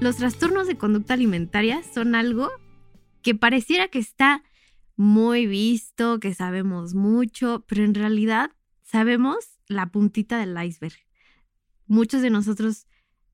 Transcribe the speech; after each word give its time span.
Los 0.00 0.16
trastornos 0.16 0.68
de 0.68 0.78
conducta 0.78 1.14
alimentaria 1.14 1.82
son 1.82 2.14
algo 2.14 2.50
que 3.20 3.34
pareciera 3.34 3.88
que 3.88 3.98
está 3.98 4.44
muy 4.94 5.46
visto, 5.48 6.20
que 6.20 6.34
sabemos 6.34 6.94
mucho, 6.94 7.64
pero 7.66 7.82
en 7.82 7.94
realidad 7.94 8.52
sabemos 8.84 9.58
la 9.66 9.90
puntita 9.90 10.38
del 10.38 10.56
iceberg. 10.64 10.94
Muchos 11.88 12.22
de 12.22 12.30
nosotros 12.30 12.86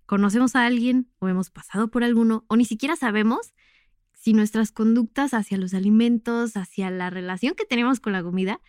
conocemos 0.06 0.56
a 0.56 0.64
alguien 0.64 1.10
o 1.18 1.28
hemos 1.28 1.50
pasado 1.50 1.90
por 1.90 2.02
alguno 2.02 2.46
o 2.48 2.56
ni 2.56 2.65
siquiera 2.65 2.96
sabemos 2.96 3.52
si 4.12 4.32
nuestras 4.32 4.73
conductas 4.73 5.34
hacia 5.34 5.59
los 5.59 5.74
alimentos, 5.74 6.56
hacia 6.56 6.90
la 6.90 7.10
relación 7.10 7.54
que 7.54 7.66
tenemos 7.66 8.01
con 8.01 8.15
la 8.15 8.23
comida, 8.23 8.62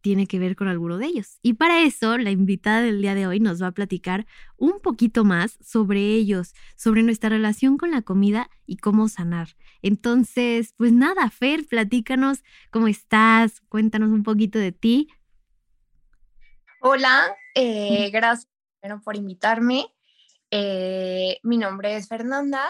tiene 0.00 0.26
que 0.26 0.38
ver 0.38 0.56
con 0.56 0.68
alguno 0.68 0.98
de 0.98 1.06
ellos. 1.06 1.38
Y 1.42 1.54
para 1.54 1.82
eso, 1.82 2.18
la 2.18 2.30
invitada 2.30 2.82
del 2.82 3.02
día 3.02 3.14
de 3.14 3.26
hoy 3.26 3.40
nos 3.40 3.62
va 3.62 3.68
a 3.68 3.72
platicar 3.72 4.26
un 4.56 4.80
poquito 4.80 5.24
más 5.24 5.58
sobre 5.60 6.00
ellos, 6.00 6.54
sobre 6.76 7.02
nuestra 7.02 7.30
relación 7.30 7.76
con 7.76 7.90
la 7.90 8.02
comida 8.02 8.50
y 8.66 8.76
cómo 8.76 9.08
sanar. 9.08 9.48
Entonces, 9.82 10.74
pues 10.76 10.92
nada, 10.92 11.30
Fer, 11.30 11.66
platícanos 11.66 12.42
cómo 12.70 12.88
estás, 12.88 13.60
cuéntanos 13.68 14.10
un 14.10 14.22
poquito 14.22 14.58
de 14.58 14.72
ti. 14.72 15.08
Hola, 16.82 17.36
eh, 17.54 18.10
gracias 18.10 18.48
por 19.04 19.16
invitarme. 19.16 19.86
Eh, 20.50 21.38
mi 21.42 21.58
nombre 21.58 21.96
es 21.96 22.08
Fernanda, 22.08 22.62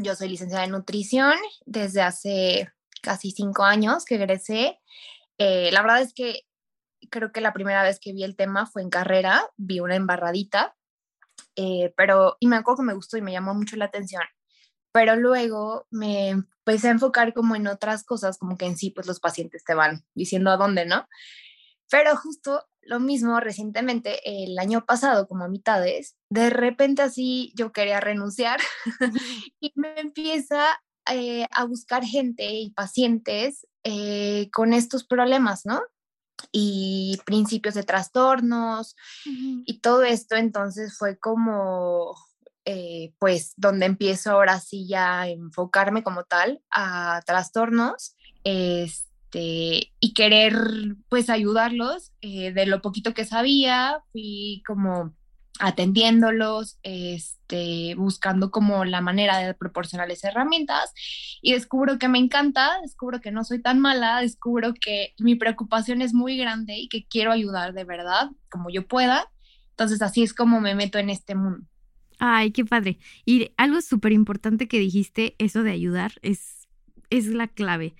yo 0.00 0.16
soy 0.16 0.28
licenciada 0.28 0.64
en 0.64 0.72
nutrición 0.72 1.34
desde 1.64 2.02
hace 2.02 2.72
casi 3.02 3.30
cinco 3.30 3.62
años 3.62 4.04
que 4.04 4.16
egresé. 4.16 4.80
Eh, 5.38 5.70
la 5.72 5.82
verdad 5.82 6.00
es 6.02 6.12
que 6.12 6.40
creo 7.08 7.32
que 7.32 7.40
la 7.40 7.52
primera 7.52 7.82
vez 7.82 7.98
que 8.00 8.12
vi 8.12 8.24
el 8.24 8.36
tema 8.36 8.66
fue 8.66 8.82
en 8.82 8.90
carrera, 8.90 9.48
vi 9.56 9.80
una 9.80 9.96
embarradita, 9.96 10.76
eh, 11.56 11.92
pero, 11.96 12.36
y 12.40 12.46
me 12.46 12.56
acuerdo 12.56 12.78
que 12.78 12.86
me 12.86 12.94
gustó 12.94 13.16
y 13.16 13.22
me 13.22 13.32
llamó 13.32 13.54
mucho 13.54 13.76
la 13.76 13.86
atención, 13.86 14.22
pero 14.92 15.16
luego 15.16 15.86
me 15.90 16.30
empecé 16.30 16.88
a 16.88 16.92
enfocar 16.92 17.34
como 17.34 17.56
en 17.56 17.66
otras 17.66 18.04
cosas, 18.04 18.38
como 18.38 18.56
que 18.56 18.66
en 18.66 18.76
sí, 18.76 18.90
pues 18.90 19.06
los 19.06 19.20
pacientes 19.20 19.64
te 19.64 19.74
van 19.74 20.04
diciendo 20.14 20.50
a 20.50 20.56
dónde, 20.56 20.86
¿no? 20.86 21.08
Pero 21.90 22.16
justo 22.16 22.64
lo 22.82 23.00
mismo 23.00 23.40
recientemente, 23.40 24.20
el 24.24 24.58
año 24.58 24.84
pasado, 24.84 25.26
como 25.26 25.44
a 25.44 25.48
mitades, 25.48 26.16
de 26.30 26.50
repente 26.50 27.02
así 27.02 27.52
yo 27.56 27.72
quería 27.72 28.00
renunciar 28.00 28.60
y 29.60 29.72
me 29.74 29.98
empieza 30.00 30.64
eh, 31.10 31.46
a 31.50 31.64
buscar 31.64 32.04
gente 32.04 32.52
y 32.52 32.70
pacientes 32.70 33.66
eh, 33.84 34.48
con 34.52 34.72
estos 34.72 35.04
problemas, 35.04 35.66
¿no? 35.66 35.82
Y 36.52 37.18
principios 37.24 37.74
de 37.74 37.82
trastornos 37.82 38.96
y 39.24 39.80
todo 39.80 40.02
esto, 40.04 40.36
entonces 40.36 40.96
fue 40.96 41.18
como, 41.18 42.14
eh, 42.64 43.12
pues, 43.18 43.54
donde 43.56 43.86
empiezo 43.86 44.32
ahora 44.32 44.60
sí 44.60 44.86
ya 44.86 45.22
a 45.22 45.28
enfocarme 45.28 46.02
como 46.02 46.24
tal 46.24 46.62
a 46.70 47.22
trastornos 47.26 48.16
este, 48.44 49.92
y 50.00 50.14
querer, 50.14 50.54
pues, 51.08 51.30
ayudarlos 51.30 52.12
eh, 52.20 52.52
de 52.52 52.66
lo 52.66 52.80
poquito 52.82 53.14
que 53.14 53.24
sabía, 53.24 54.00
fui 54.12 54.62
como 54.66 55.14
atendiéndolos, 55.60 56.78
este, 56.82 57.94
buscando 57.96 58.50
como 58.50 58.84
la 58.84 59.00
manera 59.00 59.38
de 59.38 59.54
proporcionarles 59.54 60.24
herramientas 60.24 60.92
y 61.40 61.52
descubro 61.52 61.98
que 61.98 62.08
me 62.08 62.18
encanta, 62.18 62.72
descubro 62.82 63.20
que 63.20 63.30
no 63.30 63.44
soy 63.44 63.62
tan 63.62 63.80
mala, 63.80 64.20
descubro 64.20 64.74
que 64.74 65.14
mi 65.18 65.36
preocupación 65.36 66.02
es 66.02 66.12
muy 66.12 66.36
grande 66.36 66.76
y 66.76 66.88
que 66.88 67.06
quiero 67.06 67.30
ayudar 67.30 67.72
de 67.72 67.84
verdad 67.84 68.30
como 68.50 68.70
yo 68.70 68.86
pueda. 68.86 69.30
Entonces 69.70 70.02
así 70.02 70.22
es 70.22 70.34
como 70.34 70.60
me 70.60 70.74
meto 70.74 70.98
en 70.98 71.10
este 71.10 71.34
mundo. 71.34 71.64
Ay, 72.18 72.52
qué 72.52 72.64
padre. 72.64 72.98
Y 73.24 73.50
algo 73.56 73.80
súper 73.80 74.12
importante 74.12 74.68
que 74.68 74.78
dijiste, 74.78 75.34
eso 75.38 75.62
de 75.62 75.72
ayudar, 75.72 76.12
es, 76.22 76.68
es 77.10 77.26
la 77.26 77.48
clave 77.48 77.94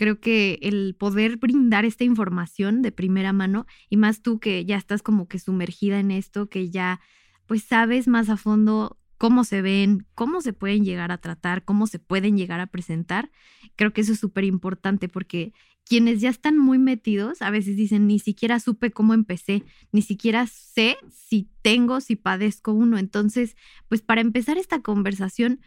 creo 0.00 0.18
que 0.18 0.58
el 0.62 0.96
poder 0.98 1.36
brindar 1.36 1.84
esta 1.84 2.04
información 2.04 2.80
de 2.80 2.90
primera 2.90 3.34
mano 3.34 3.66
y 3.90 3.98
más 3.98 4.22
tú 4.22 4.40
que 4.40 4.64
ya 4.64 4.78
estás 4.78 5.02
como 5.02 5.28
que 5.28 5.38
sumergida 5.38 6.00
en 6.00 6.10
esto, 6.10 6.48
que 6.48 6.70
ya 6.70 7.02
pues 7.44 7.64
sabes 7.64 8.08
más 8.08 8.30
a 8.30 8.38
fondo 8.38 8.98
cómo 9.18 9.44
se 9.44 9.60
ven, 9.60 10.06
cómo 10.14 10.40
se 10.40 10.54
pueden 10.54 10.86
llegar 10.86 11.12
a 11.12 11.18
tratar, 11.18 11.66
cómo 11.66 11.86
se 11.86 11.98
pueden 11.98 12.38
llegar 12.38 12.60
a 12.60 12.68
presentar, 12.68 13.30
creo 13.76 13.92
que 13.92 14.00
eso 14.00 14.14
es 14.14 14.20
súper 14.20 14.44
importante 14.44 15.10
porque 15.10 15.52
quienes 15.84 16.22
ya 16.22 16.30
están 16.30 16.56
muy 16.56 16.78
metidos 16.78 17.42
a 17.42 17.50
veces 17.50 17.76
dicen, 17.76 18.06
ni 18.06 18.20
siquiera 18.20 18.58
supe 18.58 18.92
cómo 18.92 19.12
empecé, 19.12 19.64
ni 19.92 20.00
siquiera 20.00 20.46
sé 20.46 20.96
si 21.10 21.50
tengo, 21.60 22.00
si 22.00 22.16
padezco 22.16 22.72
uno. 22.72 22.96
Entonces, 22.96 23.54
pues 23.90 24.00
para 24.00 24.22
empezar 24.22 24.56
esta 24.56 24.80
conversación, 24.80 25.60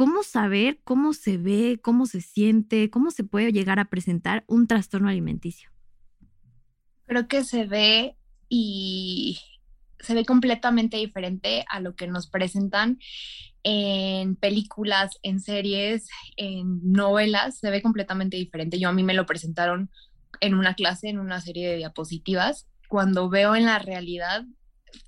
¿Cómo 0.00 0.22
saber 0.22 0.80
cómo 0.82 1.12
se 1.12 1.36
ve, 1.36 1.78
cómo 1.82 2.06
se 2.06 2.22
siente, 2.22 2.88
cómo 2.88 3.10
se 3.10 3.22
puede 3.22 3.52
llegar 3.52 3.78
a 3.78 3.90
presentar 3.90 4.44
un 4.46 4.66
trastorno 4.66 5.10
alimenticio? 5.10 5.68
Creo 7.04 7.28
que 7.28 7.44
se 7.44 7.66
ve 7.66 8.16
y 8.48 9.38
se 9.98 10.14
ve 10.14 10.24
completamente 10.24 10.96
diferente 10.96 11.66
a 11.68 11.80
lo 11.80 11.96
que 11.96 12.06
nos 12.06 12.30
presentan 12.30 12.98
en 13.62 14.36
películas, 14.36 15.18
en 15.22 15.38
series, 15.38 16.08
en 16.38 16.80
novelas, 16.82 17.58
se 17.58 17.70
ve 17.70 17.82
completamente 17.82 18.38
diferente. 18.38 18.80
Yo 18.80 18.88
a 18.88 18.94
mí 18.94 19.02
me 19.02 19.12
lo 19.12 19.26
presentaron 19.26 19.90
en 20.40 20.54
una 20.54 20.72
clase, 20.72 21.10
en 21.10 21.18
una 21.18 21.42
serie 21.42 21.68
de 21.68 21.76
diapositivas. 21.76 22.66
Cuando 22.88 23.28
veo 23.28 23.54
en 23.54 23.66
la 23.66 23.78
realidad, 23.78 24.46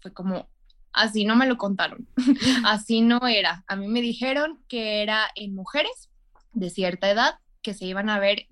fue 0.03 0.13
como, 0.13 0.51
así 0.93 1.25
no 1.25 1.37
me 1.37 1.47
lo 1.47 1.57
contaron, 1.57 2.07
así 2.65 3.01
no 3.01 3.27
era. 3.27 3.65
A 3.67 3.77
mí 3.77 3.89
me 3.89 4.01
dijeron 4.01 4.63
que 4.69 5.03
era 5.03 5.27
en 5.35 5.55
mujeres 5.55 6.11
de 6.53 6.71
cierta 6.71 7.11
edad 7.11 7.35
que 7.63 7.75
se 7.75 7.87
iban 7.87 8.11
a 8.11 8.19
ver 8.19 8.47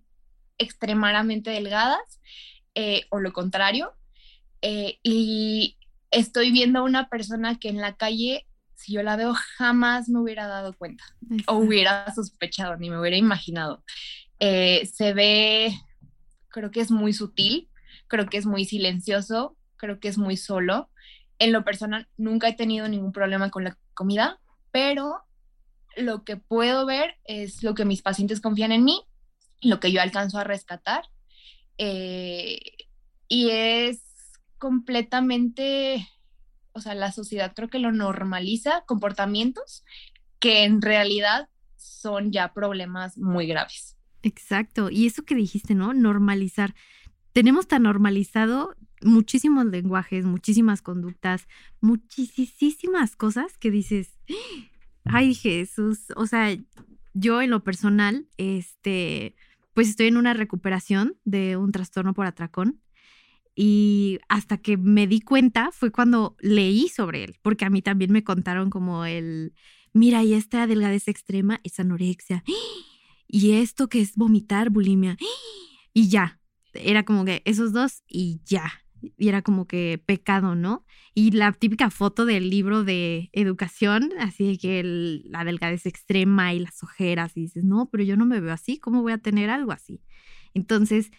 extremadamente 0.58 1.50
delgadas 1.50 2.20
eh, 2.74 3.06
o 3.10 3.18
lo 3.20 3.32
contrario. 3.32 3.92
Eh, 4.62 4.98
y 5.02 5.78
estoy 6.10 6.50
viendo 6.50 6.80
a 6.80 6.84
una 6.84 7.08
persona 7.08 7.58
que 7.58 7.68
en 7.68 7.80
la 7.80 7.96
calle, 7.96 8.46
si 8.74 8.92
yo 8.92 9.02
la 9.02 9.16
veo, 9.16 9.34
jamás 9.58 10.08
me 10.08 10.20
hubiera 10.20 10.46
dado 10.46 10.74
cuenta 10.76 11.04
o 11.46 11.56
hubiera 11.56 12.12
sospechado, 12.14 12.76
ni 12.76 12.90
me 12.90 12.98
hubiera 13.00 13.16
imaginado. 13.16 13.84
Eh, 14.38 14.88
se 14.92 15.12
ve, 15.12 15.72
creo 16.48 16.70
que 16.70 16.80
es 16.80 16.90
muy 16.90 17.12
sutil, 17.12 17.68
creo 18.06 18.26
que 18.26 18.38
es 18.38 18.46
muy 18.46 18.64
silencioso, 18.64 19.56
creo 19.76 19.98
que 19.98 20.08
es 20.08 20.18
muy 20.18 20.36
solo 20.36 20.90
en 21.40 21.52
lo 21.52 21.64
personal 21.64 22.06
nunca 22.16 22.48
he 22.48 22.54
tenido 22.54 22.86
ningún 22.86 23.12
problema 23.12 23.50
con 23.50 23.64
la 23.64 23.76
comida, 23.94 24.38
pero 24.70 25.24
lo 25.96 26.22
que 26.22 26.36
puedo 26.36 26.86
ver 26.86 27.16
es 27.24 27.64
lo 27.64 27.74
que 27.74 27.84
mis 27.84 28.02
pacientes 28.02 28.40
confían 28.40 28.70
en 28.70 28.84
mí, 28.84 29.02
lo 29.62 29.80
que 29.80 29.90
yo 29.90 30.00
alcanzo 30.00 30.38
a 30.38 30.44
rescatar. 30.44 31.02
Eh, 31.78 32.60
y 33.26 33.50
es 33.50 34.02
completamente, 34.58 36.06
o 36.72 36.80
sea, 36.80 36.94
la 36.94 37.10
sociedad 37.10 37.54
creo 37.56 37.70
que 37.70 37.78
lo 37.78 37.90
normaliza, 37.90 38.84
comportamientos 38.86 39.82
que 40.38 40.64
en 40.64 40.82
realidad 40.82 41.48
son 41.76 42.32
ya 42.32 42.52
problemas 42.52 43.16
muy 43.16 43.46
graves. 43.46 43.96
Exacto. 44.22 44.90
Y 44.90 45.06
eso 45.06 45.24
que 45.24 45.34
dijiste, 45.34 45.74
¿no? 45.74 45.94
Normalizar. 45.94 46.74
Tenemos 47.32 47.66
tan 47.66 47.84
normalizado 47.84 48.74
muchísimos 49.02 49.66
lenguajes, 49.66 50.24
muchísimas 50.24 50.82
conductas, 50.82 51.46
muchísimas 51.80 53.16
cosas 53.16 53.56
que 53.58 53.70
dices, 53.70 54.18
ay 55.04 55.34
Jesús, 55.34 56.12
o 56.16 56.26
sea, 56.26 56.56
yo 57.14 57.42
en 57.42 57.50
lo 57.50 57.64
personal, 57.64 58.28
este, 58.36 59.34
pues 59.74 59.88
estoy 59.88 60.08
en 60.08 60.16
una 60.16 60.34
recuperación 60.34 61.16
de 61.24 61.56
un 61.56 61.72
trastorno 61.72 62.14
por 62.14 62.26
atracón 62.26 62.80
y 63.54 64.18
hasta 64.28 64.58
que 64.58 64.76
me 64.76 65.06
di 65.06 65.20
cuenta 65.20 65.70
fue 65.72 65.90
cuando 65.90 66.36
leí 66.40 66.88
sobre 66.88 67.24
él, 67.24 67.36
porque 67.42 67.64
a 67.64 67.70
mí 67.70 67.82
también 67.82 68.12
me 68.12 68.24
contaron 68.24 68.70
como 68.70 69.04
el, 69.04 69.54
mira, 69.92 70.22
y 70.22 70.34
esta 70.34 70.66
delgadez 70.66 71.08
extrema 71.08 71.60
es 71.64 71.80
anorexia, 71.80 72.44
y 73.26 73.52
esto 73.52 73.88
que 73.88 74.00
es 74.00 74.16
vomitar, 74.16 74.70
bulimia, 74.70 75.16
y 75.92 76.08
ya, 76.08 76.40
era 76.72 77.04
como 77.04 77.24
que 77.24 77.42
esos 77.44 77.72
dos 77.72 78.02
y 78.06 78.40
ya. 78.44 78.70
Y 79.02 79.28
era 79.28 79.42
como 79.42 79.66
que 79.66 80.02
pecado, 80.04 80.54
¿no? 80.54 80.84
Y 81.14 81.32
la 81.32 81.52
típica 81.52 81.90
foto 81.90 82.24
del 82.24 82.50
libro 82.50 82.84
de 82.84 83.30
educación, 83.32 84.10
así 84.18 84.58
que 84.58 84.82
la 85.24 85.44
delgadez 85.44 85.86
extrema 85.86 86.54
y 86.54 86.60
las 86.60 86.82
ojeras, 86.82 87.36
y 87.36 87.42
dices, 87.42 87.64
no, 87.64 87.88
pero 87.90 88.04
yo 88.04 88.16
no 88.16 88.26
me 88.26 88.40
veo 88.40 88.52
así, 88.52 88.78
¿cómo 88.78 89.02
voy 89.02 89.12
a 89.12 89.18
tener 89.18 89.50
algo 89.50 89.72
así? 89.72 90.02
Entonces, 90.54 91.10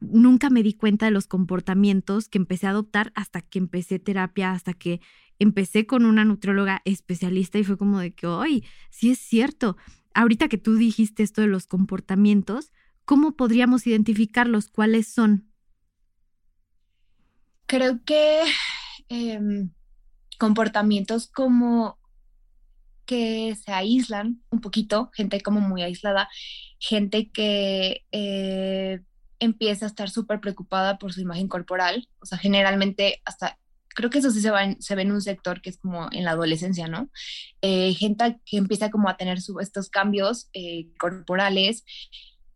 nunca 0.00 0.50
me 0.50 0.62
di 0.62 0.74
cuenta 0.74 1.06
de 1.06 1.12
los 1.12 1.26
comportamientos 1.26 2.28
que 2.28 2.38
empecé 2.38 2.66
a 2.66 2.70
adoptar 2.70 3.12
hasta 3.14 3.42
que 3.42 3.58
empecé 3.58 3.98
terapia, 3.98 4.52
hasta 4.52 4.72
que 4.72 5.00
empecé 5.38 5.86
con 5.86 6.04
una 6.04 6.24
nutrióloga 6.24 6.82
especialista 6.84 7.58
y 7.58 7.64
fue 7.64 7.76
como 7.76 7.98
de 7.98 8.12
que, 8.12 8.26
¡ay, 8.26 8.64
sí 8.90 9.10
es 9.10 9.18
cierto! 9.18 9.76
Ahorita 10.14 10.48
que 10.48 10.58
tú 10.58 10.74
dijiste 10.74 11.22
esto 11.22 11.40
de 11.40 11.46
los 11.46 11.66
comportamientos, 11.66 12.72
¿cómo 13.04 13.36
podríamos 13.36 13.86
identificarlos? 13.86 14.68
¿Cuáles 14.68 15.06
son? 15.08 15.49
Creo 17.70 18.00
que 18.04 18.42
em, 19.10 19.70
comportamientos 20.40 21.28
como 21.28 22.00
que 23.06 23.54
se 23.54 23.70
aíslan 23.70 24.42
un 24.50 24.60
poquito, 24.60 25.10
gente 25.14 25.40
como 25.40 25.60
muy 25.60 25.82
aislada, 25.82 26.28
gente 26.80 27.30
que 27.30 28.04
eh, 28.10 29.02
empieza 29.38 29.84
a 29.84 29.88
estar 29.88 30.10
súper 30.10 30.40
preocupada 30.40 30.98
por 30.98 31.12
su 31.12 31.20
imagen 31.20 31.46
corporal, 31.46 32.08
o 32.20 32.26
sea, 32.26 32.38
generalmente 32.38 33.22
hasta, 33.24 33.56
creo 33.90 34.10
que 34.10 34.18
eso 34.18 34.32
sí 34.32 34.40
se, 34.40 34.50
va 34.50 34.62
se 34.80 34.96
ve 34.96 35.02
en 35.02 35.12
un 35.12 35.22
sector 35.22 35.62
que 35.62 35.70
es 35.70 35.78
como 35.78 36.08
en 36.10 36.24
la 36.24 36.32
adolescencia, 36.32 36.88
¿no? 36.88 37.08
Eh, 37.62 37.94
gente 37.94 38.40
que 38.46 38.56
empieza 38.56 38.90
como 38.90 39.08
a 39.08 39.16
tener 39.16 39.38
estos 39.60 39.90
cambios 39.90 40.50
eh, 40.54 40.88
corporales 40.98 41.84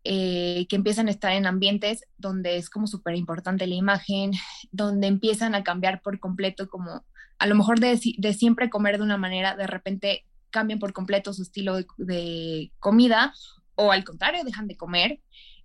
eh, 0.07 0.67
que 0.69 0.75
empiezan 0.75 1.07
a 1.07 1.11
estar 1.11 1.31
en 1.31 1.47
ambientes 1.47 2.05
donde 2.19 2.57
es 2.57 2.69
como 2.69 2.85
súper 2.85 3.15
importante 3.15 3.65
la 3.65 3.73
imagen, 3.73 4.33
donde 4.71 5.07
empiezan 5.07 5.55
a 5.55 5.63
cambiar 5.63 6.03
por 6.03 6.19
completo, 6.19 6.69
como 6.69 7.03
a 7.39 7.47
lo 7.47 7.55
mejor 7.55 7.79
de, 7.79 7.97
siempre 7.97 8.69
comer 8.69 8.97
de 8.97 9.03
una 9.03 9.17
manera, 9.17 9.55
de 9.55 9.65
repente 9.65 10.23
cambian 10.51 10.77
por 10.77 10.93
completo 10.93 11.33
su 11.33 11.41
estilo 11.41 11.77
de, 11.97 12.71
comida 12.79 13.33
o 13.73 13.91
al 13.91 14.03
contrario, 14.03 14.43
dejan 14.43 14.67
de 14.67 14.77
comer. 14.77 15.21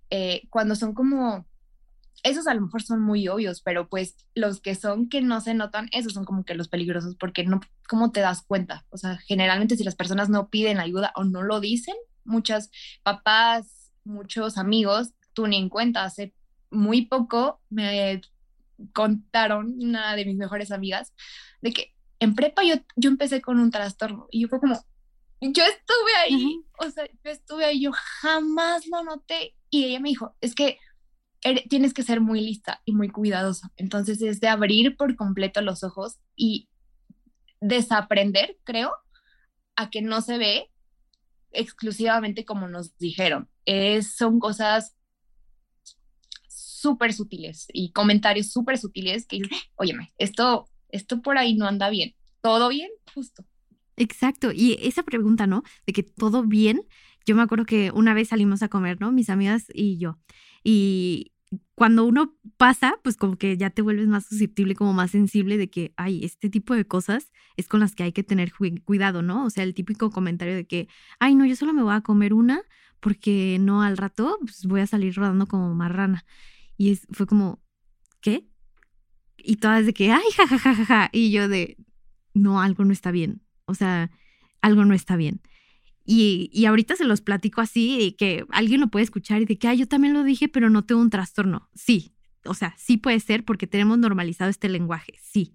Eh, 0.09 0.41
cuando 0.49 0.75
son 0.75 0.95
como, 0.95 1.45
esos 2.23 2.47
a 2.47 2.55
lo 2.55 2.61
mejor 2.61 2.81
son 2.81 2.99
muy 2.99 3.27
obvios, 3.27 3.61
pero 3.61 3.89
pues 3.89 4.15
los 4.33 4.59
que 4.59 4.73
son 4.73 5.07
que 5.07 5.21
no 5.21 5.39
se 5.41 5.53
notan, 5.53 5.87
esos 5.91 6.13
son 6.13 6.25
como 6.25 6.45
que 6.45 6.55
los 6.55 6.67
peligrosos 6.67 7.15
porque 7.15 7.43
no, 7.43 7.61
¿cómo 7.87 8.11
te 8.11 8.21
das 8.21 8.41
cuenta? 8.41 8.87
O 8.89 8.97
sea, 8.97 9.17
generalmente 9.17 9.77
si 9.77 9.83
las 9.83 9.95
personas 9.95 10.29
no 10.29 10.49
piden 10.49 10.79
ayuda 10.79 11.13
o 11.15 11.25
no 11.25 11.43
lo 11.43 11.59
dicen, 11.59 11.95
muchas 12.25 12.71
papás 13.03 13.80
muchos 14.03 14.57
amigos, 14.57 15.13
tú 15.33 15.47
ni 15.47 15.57
en 15.57 15.69
cuenta, 15.69 16.03
hace 16.03 16.33
muy 16.69 17.05
poco 17.05 17.61
me 17.69 18.21
contaron 18.93 19.75
una 19.79 20.15
de 20.15 20.25
mis 20.25 20.37
mejores 20.37 20.71
amigas 20.71 21.13
de 21.61 21.73
que 21.73 21.93
en 22.19 22.35
prepa 22.35 22.63
yo, 22.63 22.75
yo 22.95 23.09
empecé 23.09 23.41
con 23.41 23.59
un 23.59 23.71
trastorno 23.71 24.27
y 24.31 24.41
yo 24.41 24.47
fue 24.47 24.59
como, 24.59 24.75
yo 25.41 25.63
estuve 25.63 26.15
ahí, 26.23 26.61
o 26.79 26.89
sea, 26.89 27.05
yo 27.07 27.31
estuve 27.31 27.65
ahí, 27.65 27.81
yo 27.81 27.91
jamás 28.21 28.85
lo 28.87 29.03
noté 29.03 29.55
y 29.69 29.85
ella 29.85 29.99
me 29.99 30.09
dijo, 30.09 30.35
es 30.39 30.53
que 30.53 30.77
tienes 31.69 31.93
que 31.93 32.03
ser 32.03 32.21
muy 32.21 32.41
lista 32.41 32.81
y 32.85 32.93
muy 32.93 33.09
cuidadosa, 33.09 33.71
entonces 33.75 34.21
es 34.21 34.39
de 34.39 34.47
abrir 34.47 34.95
por 34.95 35.15
completo 35.15 35.61
los 35.61 35.83
ojos 35.83 36.19
y 36.35 36.69
desaprender, 37.59 38.59
creo, 38.63 38.93
a 39.75 39.89
que 39.89 40.01
no 40.01 40.21
se 40.21 40.37
ve 40.37 40.69
exclusivamente 41.51 42.45
como 42.45 42.67
nos 42.67 42.97
dijeron. 42.97 43.49
Es, 43.65 44.15
son 44.15 44.39
cosas 44.39 44.95
súper 46.47 47.13
sutiles 47.13 47.67
y 47.73 47.91
comentarios 47.91 48.51
súper 48.51 48.77
sutiles 48.77 49.27
que 49.27 49.37
dicen, 49.37 49.57
óyeme, 49.75 50.13
esto, 50.17 50.67
esto 50.89 51.21
por 51.21 51.37
ahí 51.37 51.55
no 51.55 51.67
anda 51.67 51.89
bien. 51.89 52.15
¿Todo 52.41 52.69
bien? 52.69 52.89
Justo. 53.13 53.45
Exacto. 53.97 54.51
Y 54.51 54.77
esa 54.81 55.03
pregunta, 55.03 55.45
¿no? 55.45 55.63
De 55.85 55.93
que 55.93 56.03
todo 56.03 56.43
bien. 56.43 56.81
Yo 57.25 57.35
me 57.35 57.43
acuerdo 57.43 57.65
que 57.65 57.91
una 57.91 58.15
vez 58.15 58.29
salimos 58.29 58.63
a 58.63 58.67
comer, 58.67 58.99
¿no? 58.99 59.11
Mis 59.11 59.29
amigas 59.29 59.65
y 59.73 59.99
yo. 59.99 60.17
Y, 60.63 61.33
cuando 61.75 62.05
uno 62.05 62.37
pasa, 62.57 62.95
pues 63.03 63.17
como 63.17 63.37
que 63.37 63.57
ya 63.57 63.69
te 63.69 63.81
vuelves 63.81 64.07
más 64.07 64.25
susceptible, 64.25 64.75
como 64.75 64.93
más 64.93 65.11
sensible 65.11 65.57
de 65.57 65.69
que, 65.69 65.93
ay, 65.97 66.23
este 66.23 66.49
tipo 66.49 66.73
de 66.75 66.85
cosas 66.85 67.31
es 67.57 67.67
con 67.67 67.81
las 67.81 67.95
que 67.95 68.03
hay 68.03 68.13
que 68.13 68.23
tener 68.23 68.53
cuidado, 68.85 69.21
¿no? 69.21 69.45
O 69.45 69.49
sea, 69.49 69.63
el 69.63 69.73
típico 69.73 70.11
comentario 70.11 70.55
de 70.55 70.65
que, 70.65 70.87
ay, 71.19 71.35
no, 71.35 71.45
yo 71.45 71.55
solo 71.55 71.73
me 71.73 71.83
voy 71.83 71.93
a 71.93 72.01
comer 72.01 72.33
una 72.33 72.61
porque 73.01 73.57
no 73.59 73.81
al 73.81 73.97
rato 73.97 74.37
pues 74.39 74.65
voy 74.65 74.79
a 74.79 74.87
salir 74.87 75.15
rodando 75.15 75.47
como 75.47 75.73
marrana. 75.75 76.25
Y 76.77 76.91
es, 76.91 77.05
fue 77.11 77.27
como, 77.27 77.61
¿qué? 78.21 78.47
Y 79.37 79.57
todas 79.57 79.85
de 79.85 79.93
que, 79.93 80.11
ay, 80.11 80.23
jajajaja, 80.35 80.85
ja, 80.85 81.09
y 81.11 81.31
yo 81.31 81.49
de, 81.49 81.77
no, 82.33 82.61
algo 82.61 82.85
no 82.85 82.93
está 82.93 83.11
bien. 83.11 83.41
O 83.65 83.75
sea, 83.75 84.11
algo 84.61 84.85
no 84.85 84.93
está 84.93 85.15
bien. 85.15 85.41
Y, 86.05 86.65
ahorita 86.65 86.95
se 86.95 87.05
los 87.05 87.21
platico 87.21 87.61
así, 87.61 87.99
y 88.01 88.11
que 88.13 88.45
alguien 88.49 88.81
lo 88.81 88.87
puede 88.87 89.03
escuchar 89.03 89.41
y 89.41 89.45
de 89.45 89.57
que, 89.57 89.67
ah, 89.67 89.73
yo 89.73 89.87
también 89.87 90.13
lo 90.13 90.23
dije, 90.23 90.47
pero 90.47 90.69
no 90.69 90.83
tengo 90.83 91.01
un 91.01 91.09
trastorno. 91.09 91.69
Sí, 91.73 92.13
o 92.45 92.53
sea, 92.53 92.75
sí 92.77 92.97
puede 92.97 93.19
ser 93.19 93.45
porque 93.45 93.67
tenemos 93.67 93.97
normalizado 93.97 94.49
este 94.49 94.69
lenguaje. 94.69 95.13
Sí, 95.21 95.53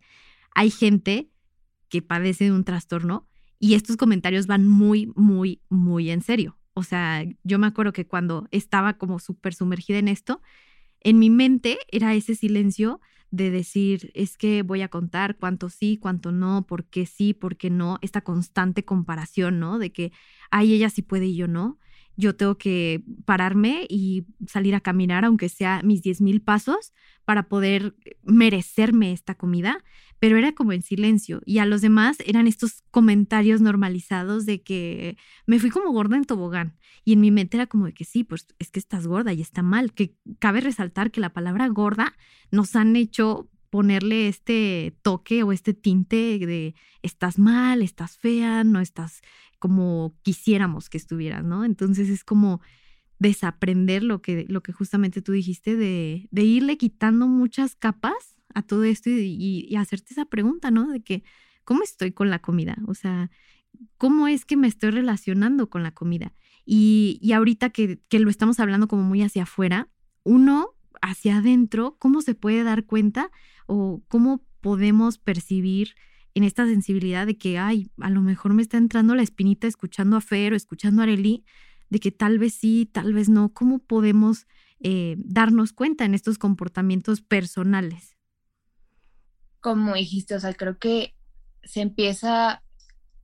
hay 0.55 0.71
gente 0.71 1.31
que 1.89 2.03
padece 2.03 2.45
de 2.45 2.53
un 2.53 2.65
trastorno 2.65 3.29
y 3.59 3.75
estos 3.75 3.97
comentarios 3.97 4.47
van 4.47 4.67
muy, 4.67 5.13
muy, 5.15 5.63
muy 5.69 6.11
en 6.11 6.23
serio. 6.23 6.59
O 6.79 6.83
sea, 6.83 7.25
yo 7.43 7.59
me 7.59 7.67
acuerdo 7.67 7.93
que 7.95 8.07
cuando 8.07 8.49
estaba 8.51 8.99
como 8.99 9.19
súper 9.19 9.55
sumergida 9.55 9.99
en 9.99 10.09
esto, 10.09 10.43
en 11.01 11.19
mi 11.19 11.31
mente 11.31 11.79
era 11.91 12.15
ese 12.15 12.35
silencio 12.35 13.01
de 13.31 13.51
decir, 13.51 14.11
es 14.15 14.37
que 14.37 14.63
voy 14.63 14.83
a 14.83 14.89
contar 14.89 15.39
cuánto 15.39 15.71
sí, 15.71 15.99
cuánto 15.99 16.33
no, 16.33 16.67
por 16.67 16.85
qué 16.87 17.07
sí, 17.07 17.35
por 17.35 17.57
qué 17.57 17.71
no, 17.71 17.99
esta 18.03 18.23
constante 18.23 18.85
comparación, 18.85 19.59
¿no? 19.59 19.79
De 19.79 19.93
que, 19.93 20.13
ay, 20.51 20.75
ella 20.75 20.91
sí 20.91 21.03
puede 21.03 21.27
y 21.27 21.37
yo 21.37 21.49
no. 21.49 21.79
Yo 22.17 22.35
tengo 22.35 22.57
que 22.57 23.03
pararme 23.25 23.87
y 23.89 24.25
salir 24.47 24.75
a 24.75 24.81
caminar, 24.81 25.25
aunque 25.25 25.49
sea 25.49 25.83
mis 25.83 26.03
10 26.03 26.21
mil 26.21 26.41
pasos, 26.41 26.93
para 27.25 27.49
poder 27.49 27.95
merecerme 28.23 29.13
esta 29.13 29.35
comida 29.35 29.83
pero 30.19 30.39
era 30.39 30.53
como 30.53 30.73
en 30.73 30.83
silencio. 30.83 31.43
Y 31.45 31.59
a 31.59 31.67
los 31.67 31.81
demás 31.81 32.19
eran 32.25 32.47
estos 32.47 32.83
comentarios 32.91 33.61
normalizados 33.61 34.47
de 34.47 34.63
que 34.63 35.17
me 35.47 35.59
fui 35.59 35.71
como 35.71 35.93
gorda 35.93 36.17
en 36.17 36.25
tobogán. 36.25 36.77
Y 37.05 37.13
en 37.13 37.21
mi 37.21 37.31
mente 37.31 37.57
era 37.57 37.67
como 37.67 37.87
de 37.87 37.93
que 37.93 38.05
sí, 38.05 38.25
pues 38.25 38.47
es 38.59 38.71
que 38.71 38.79
estás 38.79 39.07
gorda 39.07 39.33
y 39.33 39.41
está 39.41 39.63
mal. 39.63 39.93
Que 39.93 40.17
cabe 40.39 40.61
resaltar 40.61 41.11
que 41.11 41.21
la 41.21 41.33
palabra 41.33 41.69
gorda 41.69 42.17
nos 42.51 42.77
han 42.77 42.97
hecho 42.97 43.49
ponerle 43.69 44.29
este 44.29 44.97
toque 45.03 45.43
o 45.43 45.53
este 45.53 45.75
tinte 45.75 46.39
de 46.39 46.75
estás 47.03 47.39
mal, 47.39 47.83
estás 47.83 48.17
fea, 48.17 48.65
no 48.65 48.81
estás 48.81 49.21
como 49.59 50.17
quisiéramos 50.23 50.89
que 50.89 50.99
estuvieras, 50.99 51.45
¿no? 51.45 51.65
Entonces 51.65 52.09
es 52.09 52.25
como 52.25 52.61
desaprender 53.19 54.03
lo 54.03 54.21
que, 54.21 54.45
lo 54.49 54.63
que 54.63 54.73
justamente 54.73 55.23
tú 55.23 55.33
dijiste 55.33 55.77
de, 55.77 56.29
de 56.31 56.43
irle 56.43 56.77
quitando 56.77 57.27
muchas 57.27 57.75
capas 57.75 58.37
a 58.55 58.63
todo 58.63 58.85
esto 58.85 59.11
y, 59.11 59.75
hacerte 59.77 60.13
esa 60.13 60.25
pregunta, 60.25 60.71
¿no? 60.71 60.91
De 60.91 61.03
que, 61.03 61.23
¿cómo 61.65 61.83
estoy 61.83 62.13
con 62.13 62.31
la 62.31 62.41
comida? 62.41 62.77
O 62.87 62.95
sea, 62.95 63.31
¿cómo 63.99 64.29
es 64.29 64.45
que 64.45 64.57
me 64.57 64.67
estoy 64.67 64.91
relacionando 64.91 65.69
con 65.69 65.83
la 65.83 65.93
comida? 65.93 66.33
Y, 66.65 67.19
y 67.21 67.33
ahorita 67.33 67.71
que, 67.71 68.01
que 68.09 68.19
lo 68.19 68.31
estamos 68.31 68.59
hablando 68.59 68.89
como 68.89 69.03
muy 69.03 69.23
hacia 69.23 69.45
afuera, 69.45 69.89
uno 70.25 70.71
hacia 71.03 71.39
adentro, 71.39 71.97
¿cómo 71.99 72.23
se 72.23 72.35
puede 72.35 72.65
dar 72.65 72.85
cuenta 72.85 73.31
o 73.67 74.03
cómo 74.09 74.43
podemos 74.61 75.19
percibir 75.19 75.95
en 76.37 76.45
esta 76.45 76.67
sensibilidad 76.67 77.27
de 77.27 77.37
que, 77.37 77.59
ay, 77.59 77.91
a 78.01 78.11
lo 78.11 78.21
mejor 78.21 78.55
me 78.55 78.63
está 78.63 78.77
entrando 78.77 79.15
la 79.15 79.23
espinita 79.23 79.67
escuchando 79.67 80.17
a 80.17 80.21
Fer 80.21 80.53
o 80.53 80.57
escuchando 80.57 81.03
a 81.03 81.05
Areli, 81.05 81.45
de 81.91 81.99
que 81.99 82.13
tal 82.13 82.39
vez 82.39 82.55
sí, 82.55 82.89
tal 82.93 83.13
vez 83.13 83.29
no, 83.29 83.53
¿cómo 83.53 83.79
podemos 83.81 84.47
eh, 84.81 85.17
darnos 85.19 85.73
cuenta 85.73 86.05
en 86.05 86.15
estos 86.15 86.39
comportamientos 86.39 87.21
personales? 87.21 88.17
como 89.67 89.95
dijiste, 89.95 90.37
o 90.37 90.39
sea, 90.39 90.55
creo 90.55 90.79
que 90.79 91.17
se 91.65 91.81
empieza, 91.81 92.63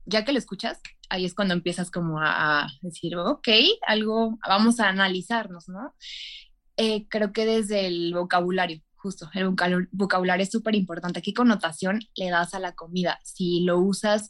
ya 0.05 0.25
que 0.25 0.33
lo 0.33 0.37
escuchas, 0.37 0.81
ahí 1.07 1.23
es 1.23 1.33
cuando 1.33 1.53
empiezas 1.53 1.89
como 1.89 2.19
a, 2.19 2.67
decir, 2.81 3.15
ok, 3.15 3.47
algo, 3.87 4.37
vamos 4.45 4.81
a 4.81 4.89
analizarnos, 4.89 5.69
¿no? 5.69 5.95
Eh, 6.75 7.07
creo 7.07 7.31
que 7.31 7.45
desde 7.45 7.87
el 7.87 8.13
vocabulario, 8.13 8.81
justo, 9.03 9.29
el 9.33 9.49
vocabulario 9.91 10.43
es 10.43 10.49
súper 10.49 10.75
importante. 10.75 11.21
¿Qué 11.21 11.33
connotación 11.33 11.99
le 12.15 12.29
das 12.29 12.53
a 12.53 12.59
la 12.59 12.73
comida? 12.73 13.19
Si 13.23 13.63
lo 13.63 13.79
usas 13.79 14.29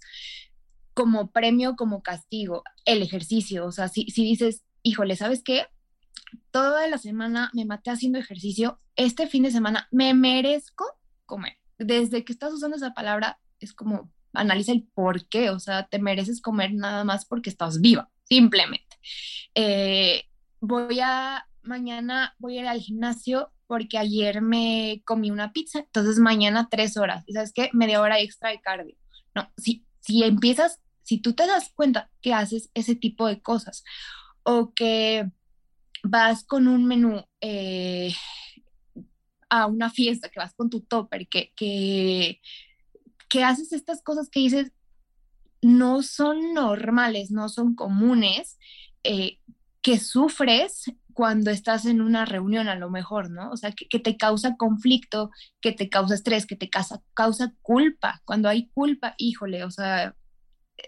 como 0.94 1.32
premio, 1.32 1.75
como 1.75 2.03
castigo, 2.03 2.63
el 2.86 3.01
ejercicio, 3.01 3.65
o 3.65 3.72
sea, 3.72 3.88
si, 3.88 4.10
si 4.10 4.24
dices, 4.24 4.63
híjole, 4.82 5.15
¿sabes 5.15 5.42
qué? 5.44 5.68
Toda 6.51 6.88
la 6.88 6.98
semana 6.98 7.50
me 7.53 7.65
maté 7.65 7.92
haciendo 7.92 8.20
ejercicio, 8.20 8.80
este 8.96 9.27
fin 9.27 9.44
de 9.44 9.51
semana 9.51 9.88
me 9.92 10.13
merezco 10.13 10.86
comer 11.25 11.58
desde 11.77 12.24
que 12.24 12.34
estás 12.34 12.53
usando 12.53 12.77
esa 12.77 12.94
palabra, 12.94 13.39
es 13.60 13.74
como 13.74 14.12
analiza 14.34 14.72
el 14.72 14.84
por 14.84 15.27
qué, 15.27 15.50
o 15.50 15.60
sea, 15.60 15.88
te 15.88 16.00
mereces 16.00 16.42
comer 16.42 16.74
nada 16.74 17.03
más 17.03 17.25
porque 17.25 17.50
estás 17.50 17.82
viva, 17.82 18.10
simplemente. 18.24 18.98
Eh, 19.53 20.24
voy 20.60 21.00
a, 21.01 21.48
mañana 21.62 22.36
voy 22.39 22.58
a 22.58 22.62
ir 22.62 22.68
al 22.68 22.80
gimnasio 22.80 23.51
porque 23.67 23.98
ayer 23.98 24.41
me 24.41 25.01
comí 25.05 25.32
una 25.32 25.51
pizza, 25.51 25.79
entonces 25.79 26.20
mañana 26.20 26.67
tres 26.70 26.98
horas. 26.98 27.24
¿Y 27.27 27.34
sabes 27.34 27.51
qué? 27.53 27.70
Media 27.74 28.01
hora 28.01 28.20
extra 28.20 28.50
de 28.50 28.62
cardio. 28.62 28.96
No, 29.36 29.51
si, 29.58 29.86
si 30.00 30.24
empiezas, 30.24 30.79
si 31.01 31.20
tú 31.20 31.34
te 31.34 31.48
das 31.48 31.72
cuenta 31.74 32.10
que 32.22 32.34
haces 32.34 32.70
ese 32.74 32.96
tipo 32.96 33.27
de 33.27 33.41
cosas 33.41 33.84
o 34.43 34.74
que 34.74 35.29
vas 36.03 36.43
con 36.43 36.67
un 36.67 36.86
menú 36.86 37.24
eh, 37.41 38.13
a 39.50 39.67
una 39.67 39.89
fiesta, 39.89 40.29
que 40.29 40.39
vas 40.39 40.53
con 40.53 40.70
tu 40.70 40.82
topper, 40.82 41.27
que, 41.27 41.53
que, 41.55 42.41
que 43.29 43.43
haces 43.43 43.72
estas 43.72 44.01
cosas 44.01 44.29
que 44.29 44.39
dices, 44.39 44.72
no 45.62 46.03
son 46.03 46.53
normales, 46.53 47.32
no 47.32 47.50
son 47.50 47.75
comunes, 47.75 48.58
eh, 49.03 49.39
que 49.82 50.00
sufres 50.00 50.86
cuando 51.13 51.51
estás 51.51 51.86
en 51.86 52.01
una 52.01 52.25
reunión 52.25 52.67
a 52.67 52.75
lo 52.75 52.89
mejor, 52.89 53.29
¿no? 53.29 53.51
O 53.51 53.58
sea, 53.58 53.72
que, 53.72 54.00
te 54.00 54.17
causa 54.17 54.55
conflicto, 54.58 55.32
que 55.62 55.72
te 55.72 55.89
causa 55.89 56.15
estrés, 56.15 56.46
que 56.46 56.55
te 56.55 56.70
causa, 56.70 57.01
causa 57.13 57.53
culpa. 57.62 58.22
Cuando 58.25 58.50
hay 58.50 58.70
culpa, 58.70 59.15
híjole, 59.17 59.63
o 59.63 59.72
sea, 59.72 60.15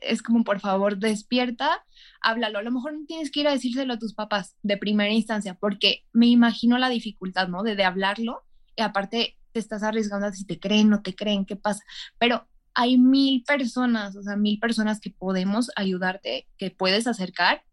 es 0.01 0.21
como, 0.21 0.43
por 0.43 0.59
favor, 0.59 0.97
despierta, 0.97 1.85
háblalo. 2.21 2.59
A 2.59 2.63
lo 2.63 2.71
mejor 2.71 2.93
no 2.93 3.05
tienes 3.05 3.31
que 3.31 3.41
ir 3.41 3.47
a 3.47 3.51
decírselo 3.51 3.93
a 3.93 3.99
tus 3.99 4.13
papás 4.13 4.55
de 4.63 4.77
primera 4.77 5.11
instancia, 5.11 5.55
porque 5.55 6.05
me 6.13 6.27
imagino 6.27 6.77
la 6.77 6.89
dificultad, 6.89 7.47
¿no? 7.47 7.63
De, 7.63 7.75
de 7.75 7.83
hablarlo 7.83 8.43
y 8.75 8.81
aparte 8.81 9.37
te 9.51 9.59
estás 9.59 9.83
arriesgando 9.83 10.27
a 10.27 10.33
si 10.33 10.45
te 10.45 10.59
creen, 10.59 10.89
no 10.89 11.01
te 11.01 11.15
creen, 11.15 11.45
qué 11.45 11.55
pasa. 11.55 11.83
Pero 12.19 12.47
hay 12.73 12.97
mil 12.97 13.43
personas, 13.43 14.15
o 14.17 14.21
sea, 14.21 14.35
mil 14.35 14.59
personas 14.59 14.99
que 14.99 15.11
podemos 15.11 15.71
ayudarte, 15.75 16.47
que 16.57 16.71
puedes 16.71 17.07
acercar 17.07 17.63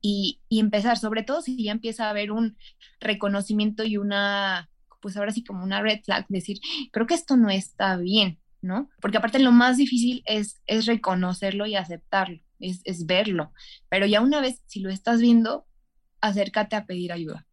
y, 0.00 0.40
y, 0.48 0.60
empezar, 0.60 0.98
sobre 0.98 1.22
todo 1.22 1.42
si 1.42 1.62
ya 1.62 1.72
empieza 1.72 2.06
a 2.06 2.10
haber 2.10 2.32
un 2.32 2.56
reconocimiento 3.00 3.84
y 3.84 3.96
una, 3.96 4.70
pues 5.00 5.16
ahora 5.16 5.32
sí 5.32 5.44
como 5.44 5.64
una 5.64 5.80
red 5.82 6.00
flag, 6.04 6.26
decir, 6.28 6.58
creo 6.92 7.06
que 7.06 7.14
esto 7.14 7.36
no 7.36 7.50
está 7.50 7.96
bien, 7.96 8.38
¿no? 8.62 8.90
Porque 9.00 9.18
aparte 9.18 9.38
lo 9.38 9.52
más 9.52 9.76
difícil 9.76 10.22
es, 10.26 10.60
es 10.66 10.86
reconocerlo 10.86 11.66
y 11.66 11.76
aceptarlo, 11.76 12.40
es, 12.60 12.80
es 12.84 13.06
verlo, 13.06 13.52
pero 13.88 14.06
ya 14.06 14.20
una 14.20 14.40
vez, 14.40 14.62
si 14.66 14.80
lo 14.80 14.90
estás 14.90 15.20
viendo, 15.20 15.66
acércate 16.20 16.76
a 16.76 16.86
pedir 16.86 17.12
ayuda. 17.12 17.46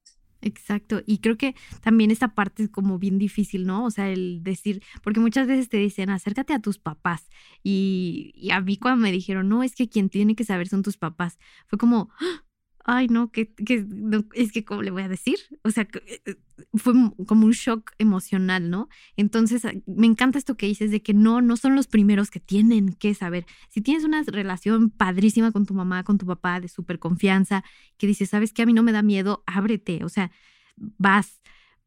Exacto, 0.45 1.01
y 1.05 1.19
creo 1.19 1.37
que 1.37 1.55
también 1.81 2.11
esta 2.11 2.35
parte 2.35 2.63
es 2.63 2.69
como 2.69 2.99
bien 2.99 3.17
difícil, 3.17 3.65
¿no? 3.65 3.85
O 3.85 3.91
sea, 3.91 4.09
el 4.11 4.43
decir, 4.43 4.83
porque 5.01 5.21
muchas 5.21 5.47
veces 5.47 5.69
te 5.69 5.77
dicen, 5.77 6.09
acércate 6.09 6.53
a 6.53 6.59
tus 6.59 6.79
papás, 6.79 7.29
y, 7.63 8.33
y 8.35 8.51
a 8.51 8.59
mí 8.59 8.75
cuando 8.75 9.01
me 9.01 9.11
dijeron, 9.13 9.47
no, 9.47 9.63
es 9.63 9.73
que 9.73 9.87
quien 9.87 10.09
tiene 10.09 10.35
que 10.35 10.43
saber 10.43 10.67
son 10.67 10.83
tus 10.83 10.97
papás, 10.97 11.39
fue 11.67 11.79
como, 11.79 12.09
¡Ah! 12.19 12.43
ay, 12.85 13.07
no, 13.07 13.31
que, 13.31 13.53
que 13.53 13.85
no, 13.87 14.25
es 14.33 14.51
que, 14.51 14.65
¿cómo 14.65 14.81
le 14.81 14.91
voy 14.91 15.03
a 15.03 15.07
decir? 15.07 15.37
O 15.63 15.71
sea, 15.71 15.87
eh, 16.05 16.35
fue 16.75 16.93
como 17.27 17.45
un 17.45 17.51
shock 17.51 17.91
emocional, 17.99 18.69
¿no? 18.69 18.89
Entonces, 19.15 19.65
ah, 19.65 19.73
me 19.85 20.07
encanta 20.07 20.39
esto 20.39 20.57
que 20.57 20.65
dices 20.65 20.91
de 20.91 21.01
que 21.01 21.13
no, 21.13 21.41
no 21.41 21.55
son 21.57 21.75
los 21.75 21.87
primeros 21.87 22.31
que 22.31 22.39
tienen 22.39 22.93
que 22.93 23.13
saber. 23.13 23.45
Si 23.69 23.81
tienes 23.81 24.03
una 24.03 24.23
relación 24.23 24.89
padrísima 24.89 25.51
con 25.51 25.65
tu 25.65 25.73
mamá, 25.73 26.03
con 26.03 26.17
tu 26.17 26.25
papá, 26.25 26.59
de 26.59 26.67
súper 26.67 26.99
confianza, 26.99 27.63
que 27.97 28.07
dices, 28.07 28.29
¿sabes 28.29 28.53
qué? 28.53 28.63
A 28.63 28.65
mí 28.65 28.73
no 28.73 28.83
me 28.83 28.91
da 28.91 29.03
miedo, 29.03 29.43
ábrete, 29.45 30.03
o 30.03 30.09
sea, 30.09 30.31
vas. 30.75 31.41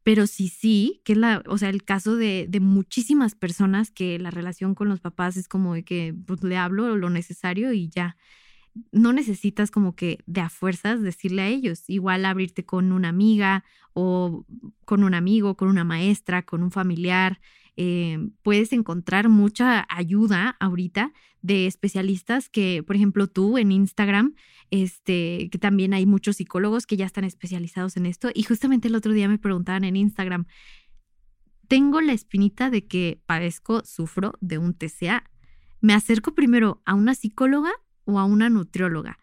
Pero 0.04 0.28
sí, 0.28 0.48
sí, 0.48 1.02
que 1.04 1.14
es 1.14 1.18
la, 1.18 1.42
o 1.48 1.58
sea, 1.58 1.68
el 1.68 1.82
caso 1.82 2.14
de, 2.14 2.46
de 2.48 2.60
muchísimas 2.60 3.34
personas 3.34 3.90
que 3.90 4.20
la 4.20 4.30
relación 4.30 4.76
con 4.76 4.88
los 4.88 5.00
papás 5.00 5.36
es 5.36 5.48
como 5.48 5.74
de 5.74 5.84
que 5.84 6.14
pues, 6.26 6.44
le 6.44 6.56
hablo 6.56 6.96
lo 6.96 7.10
necesario 7.10 7.72
y 7.72 7.88
ya 7.88 8.16
no 8.92 9.12
necesitas 9.12 9.70
como 9.70 9.94
que 9.94 10.18
de 10.26 10.40
a 10.40 10.48
fuerzas 10.48 11.02
decirle 11.02 11.42
a 11.42 11.48
ellos, 11.48 11.88
igual 11.88 12.24
abrirte 12.24 12.64
con 12.64 12.92
una 12.92 13.08
amiga 13.08 13.64
o 13.92 14.44
con 14.84 15.04
un 15.04 15.14
amigo, 15.14 15.56
con 15.56 15.68
una 15.68 15.84
maestra, 15.84 16.42
con 16.42 16.62
un 16.62 16.70
familiar. 16.70 17.40
Eh, 17.76 18.30
puedes 18.42 18.72
encontrar 18.72 19.28
mucha 19.28 19.86
ayuda 19.88 20.56
ahorita 20.60 21.12
de 21.42 21.66
especialistas 21.66 22.48
que, 22.48 22.82
por 22.82 22.96
ejemplo, 22.96 23.26
tú 23.26 23.58
en 23.58 23.70
Instagram, 23.70 24.34
este, 24.70 25.48
que 25.50 25.58
también 25.58 25.94
hay 25.94 26.06
muchos 26.06 26.36
psicólogos 26.36 26.86
que 26.86 26.96
ya 26.96 27.06
están 27.06 27.24
especializados 27.24 27.96
en 27.96 28.06
esto. 28.06 28.30
Y 28.34 28.42
justamente 28.42 28.88
el 28.88 28.96
otro 28.96 29.12
día 29.12 29.28
me 29.28 29.38
preguntaban 29.38 29.84
en 29.84 29.96
Instagram, 29.96 30.46
tengo 31.68 32.00
la 32.00 32.12
espinita 32.12 32.70
de 32.70 32.86
que 32.86 33.20
padezco, 33.26 33.84
sufro 33.84 34.34
de 34.40 34.58
un 34.58 34.74
TCA. 34.74 35.30
¿Me 35.80 35.94
acerco 35.94 36.34
primero 36.34 36.82
a 36.84 36.94
una 36.94 37.14
psicóloga 37.14 37.70
o 38.06 38.18
a 38.18 38.24
una 38.24 38.48
nutrióloga. 38.48 39.18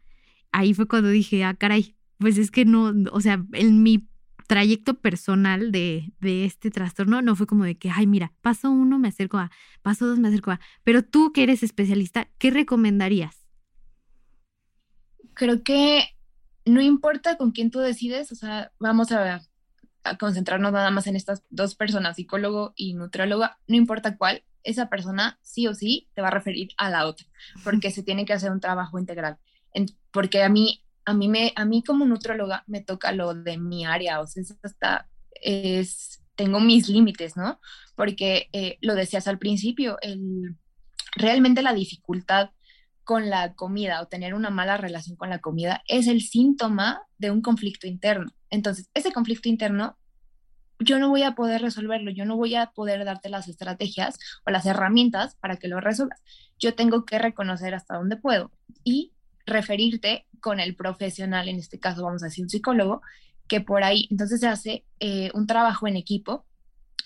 Ahí 0.52 0.74
fue 0.74 0.88
cuando 0.88 1.10
dije, 1.10 1.44
ah, 1.44 1.56
caray, 1.56 1.96
pues 2.20 2.38
es 2.38 2.52
que 2.52 2.66
no, 2.66 2.94
o 3.12 3.22
sea, 3.22 3.44
en 3.54 3.82
mi 3.82 4.08
trayecto 4.48 5.00
personal 5.00 5.72
de, 5.72 6.14
de, 6.20 6.46
este 6.46 6.70
trastorno 6.70 7.22
no 7.22 7.36
fue 7.36 7.48
como 7.48 7.64
de 7.64 7.76
que, 7.76 7.90
ay, 7.90 8.06
mira, 8.06 8.34
paso 8.42 8.70
uno 8.70 9.00
me 9.00 9.08
acerco 9.08 9.38
a, 9.38 9.52
paso 9.82 10.06
dos 10.06 10.20
me 10.20 10.28
acerco 10.28 10.52
a, 10.52 10.60
pero 10.84 11.04
tú 11.04 11.32
que 11.34 11.44
eres 11.44 11.64
especialista, 11.64 12.30
¿qué 12.38 12.52
recomendarías? 12.52 13.48
Creo 15.34 15.64
que 15.64 16.04
no 16.66 16.82
importa 16.82 17.38
con 17.38 17.52
quién 17.52 17.72
tú 17.72 17.80
decides, 17.80 18.32
o 18.32 18.36
sea, 18.36 18.72
vamos 18.80 19.12
a, 19.12 19.42
a 20.04 20.18
concentrarnos 20.18 20.72
nada 20.72 20.92
más 20.92 21.08
en 21.08 21.16
estas 21.16 21.44
dos 21.50 21.76
personas, 21.76 22.16
psicólogo 22.16 22.74
y 22.76 22.94
nutrióloga, 22.94 23.58
no 23.68 23.76
importa 23.76 24.18
cuál, 24.18 24.44
esa 24.64 24.90
persona 24.90 25.40
sí 25.42 25.68
o 25.68 25.74
sí 25.74 26.10
te 26.14 26.22
va 26.22 26.30
a 26.30 26.32
referir 26.32 26.70
a 26.78 26.90
la 26.90 27.06
otra, 27.06 27.28
porque 27.64 27.92
se 27.92 28.04
tiene 28.04 28.26
que 28.26 28.34
hacer 28.34 28.52
un 28.52 28.60
trabajo 28.60 29.00
integral. 29.00 29.38
porque 30.12 30.44
a 30.44 30.50
mí, 30.50 30.84
a 31.06 31.14
mí, 31.14 31.28
me, 31.28 31.54
a 31.56 31.66
mí 31.66 31.84
como 31.84 32.06
nutróloga 32.06 32.64
me 32.68 32.82
toca 32.82 33.12
lo 33.12 33.34
de 33.34 33.58
mi 33.58 33.86
área, 33.86 34.22
o 34.22 34.28
sea, 34.28 34.44
hasta 34.64 35.10
es, 35.34 36.24
tengo 36.36 36.60
mis 36.60 36.90
límites, 36.90 37.36
¿no? 37.36 37.60
Porque 37.96 38.50
eh, 38.54 38.78
lo 38.82 38.96
decías 38.96 39.28
al 39.28 39.40
principio, 39.40 39.98
el, 40.02 40.56
realmente 41.16 41.62
la 41.62 41.74
dificultad 41.74 42.52
con 43.04 43.30
la 43.30 43.54
comida 43.54 44.02
o 44.02 44.08
tener 44.08 44.34
una 44.34 44.50
mala 44.50 44.78
relación 44.78 45.18
con 45.18 45.30
la 45.30 45.40
comida 45.40 45.84
es 45.88 46.08
el 46.08 46.22
síntoma 46.22 47.02
de 47.18 47.32
un 47.32 47.42
conflicto 47.42 47.88
interno. 47.88 48.32
Entonces, 48.54 48.88
ese 48.94 49.12
conflicto 49.12 49.50
interno 49.50 49.98
yo 50.80 51.00
no 51.00 51.10
voy 51.10 51.24
a 51.24 51.34
poder 51.34 51.62
resolverlo, 51.62 52.12
yo 52.12 52.26
no 52.26 52.36
voy 52.36 52.56
a 52.56 52.68
poder 52.68 53.04
darte 53.04 53.30
las 53.30 53.48
estrategias 53.48 54.20
o 54.46 54.52
las 54.52 54.66
herramientas 54.66 55.36
para 55.36 55.58
que 55.58 55.68
lo 55.68 55.80
resuelvas. 55.80 56.22
Yo 56.60 56.76
tengo 56.76 57.04
que 57.06 57.18
reconocer 57.18 57.74
hasta 57.74 57.96
dónde 57.96 58.18
puedo 58.18 58.52
y 58.84 59.12
referirte 59.46 60.28
con 60.40 60.60
el 60.60 60.76
profesional, 60.76 61.50
en 61.50 61.58
este 61.58 61.80
caso 61.80 62.04
vamos 62.04 62.22
a 62.22 62.28
decir 62.28 62.44
un 62.44 62.50
psicólogo, 62.50 63.02
que 63.48 63.60
por 63.60 63.84
ahí 63.84 64.08
entonces 64.12 64.40
se 64.40 64.48
hace 64.48 64.86
eh, 65.00 65.32
un 65.34 65.48
trabajo 65.48 65.88
en 65.88 65.96
equipo 65.96 66.46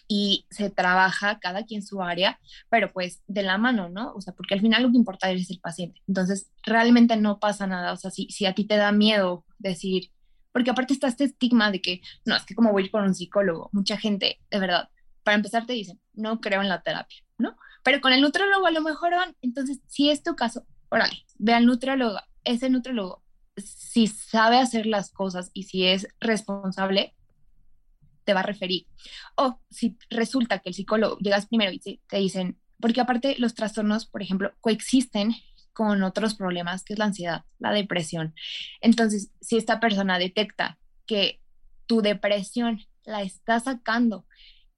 y 0.08 0.48
se 0.50 0.70
trabaja 0.70 1.40
cada 1.40 1.64
quien 1.64 1.82
su 1.82 2.02
área, 2.02 2.40
pero 2.70 2.92
pues 2.92 3.22
de 3.28 3.44
la 3.44 3.58
mano, 3.58 3.90
¿no? 3.90 4.14
O 4.14 4.22
sea, 4.22 4.34
porque 4.34 4.54
al 4.54 4.62
final 4.62 4.84
lo 4.84 4.92
que 4.92 4.98
importa 4.98 5.32
es 5.32 5.50
el 5.50 5.60
paciente. 5.60 6.02
Entonces, 6.08 6.50
realmente 6.64 7.18
no 7.18 7.40
pasa 7.40 7.68
nada. 7.68 7.92
O 7.92 7.98
sea, 7.98 8.10
si, 8.10 8.28
si 8.30 8.46
a 8.46 8.54
ti 8.54 8.66
te 8.66 8.78
da 8.78 8.94
miedo 8.94 9.44
decir, 9.60 10.12
porque 10.58 10.72
aparte 10.72 10.94
está 10.94 11.08
este 11.08 11.26
estigma 11.26 11.70
de 11.70 11.82
que, 11.82 12.02
no, 12.26 12.36
es 12.36 12.44
que 12.44 12.56
como 12.56 12.72
voy 12.72 12.82
a 12.82 12.86
ir 12.86 12.92
con 12.92 13.04
un 13.04 13.14
psicólogo, 13.14 13.70
mucha 13.74 13.96
gente, 13.96 14.40
de 14.50 14.60
verdad, 14.60 14.90
para 15.22 15.36
empezar 15.36 15.68
te 15.68 15.74
dicen, 15.74 16.02
no 16.16 16.42
creo 16.42 16.64
en 16.64 16.68
la 16.68 16.82
terapia, 16.82 17.20
¿no? 17.38 17.56
Pero 17.84 18.02
con 18.02 18.12
el 18.12 18.22
nutriólogo 18.22 18.66
a 18.66 18.72
lo 18.72 18.82
mejor 18.82 19.12
van, 19.12 19.36
entonces, 19.44 19.82
si 19.86 20.10
es 20.10 20.24
tu 20.24 20.36
caso, 20.36 20.66
órale, 20.90 21.28
ve 21.38 21.54
al 21.54 21.68
nutriólogo, 21.68 22.18
ese 22.44 22.72
nutriólogo, 22.72 23.24
si 23.56 24.08
sabe 24.08 24.58
hacer 24.58 24.88
las 24.88 25.12
cosas 25.12 25.52
y 25.54 25.66
si 25.66 25.86
es 25.86 26.08
responsable, 26.20 27.14
te 28.24 28.34
va 28.34 28.40
a 28.40 28.44
referir. 28.44 28.88
O 29.36 29.62
si 29.70 29.96
resulta 30.10 30.58
que 30.58 30.70
el 30.70 30.76
psicólogo 30.76 31.20
llegas 31.20 31.46
primero 31.46 31.72
y 31.72 31.78
te 31.80 32.18
dicen, 32.18 32.58
porque 32.80 33.02
aparte 33.02 33.36
los 33.38 33.54
trastornos, 33.54 34.08
por 34.08 34.24
ejemplo, 34.24 34.56
coexisten 34.62 35.36
con 35.78 36.02
otros 36.02 36.34
problemas, 36.34 36.84
que 36.84 36.94
es 36.94 37.00
la 37.00 37.06
ansiedad, 37.06 37.46
la 37.60 37.72
depresión. 37.72 38.34
Entonces, 38.82 39.30
si 39.42 39.58
esta 39.58 39.80
persona 39.80 40.18
detecta 40.18 40.80
que 41.06 41.40
tu 41.86 42.02
depresión 42.02 42.80
la 43.06 43.22
está 43.22 43.60
sacando 43.60 44.26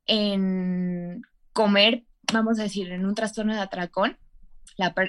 en 0.08 1.22
comer, 1.54 2.04
vamos 2.34 2.60
a 2.60 2.64
decir, 2.64 2.92
en 2.92 3.06
un 3.06 3.16
trastorno 3.16 3.56
de 3.56 3.62
atracón, 3.62 4.18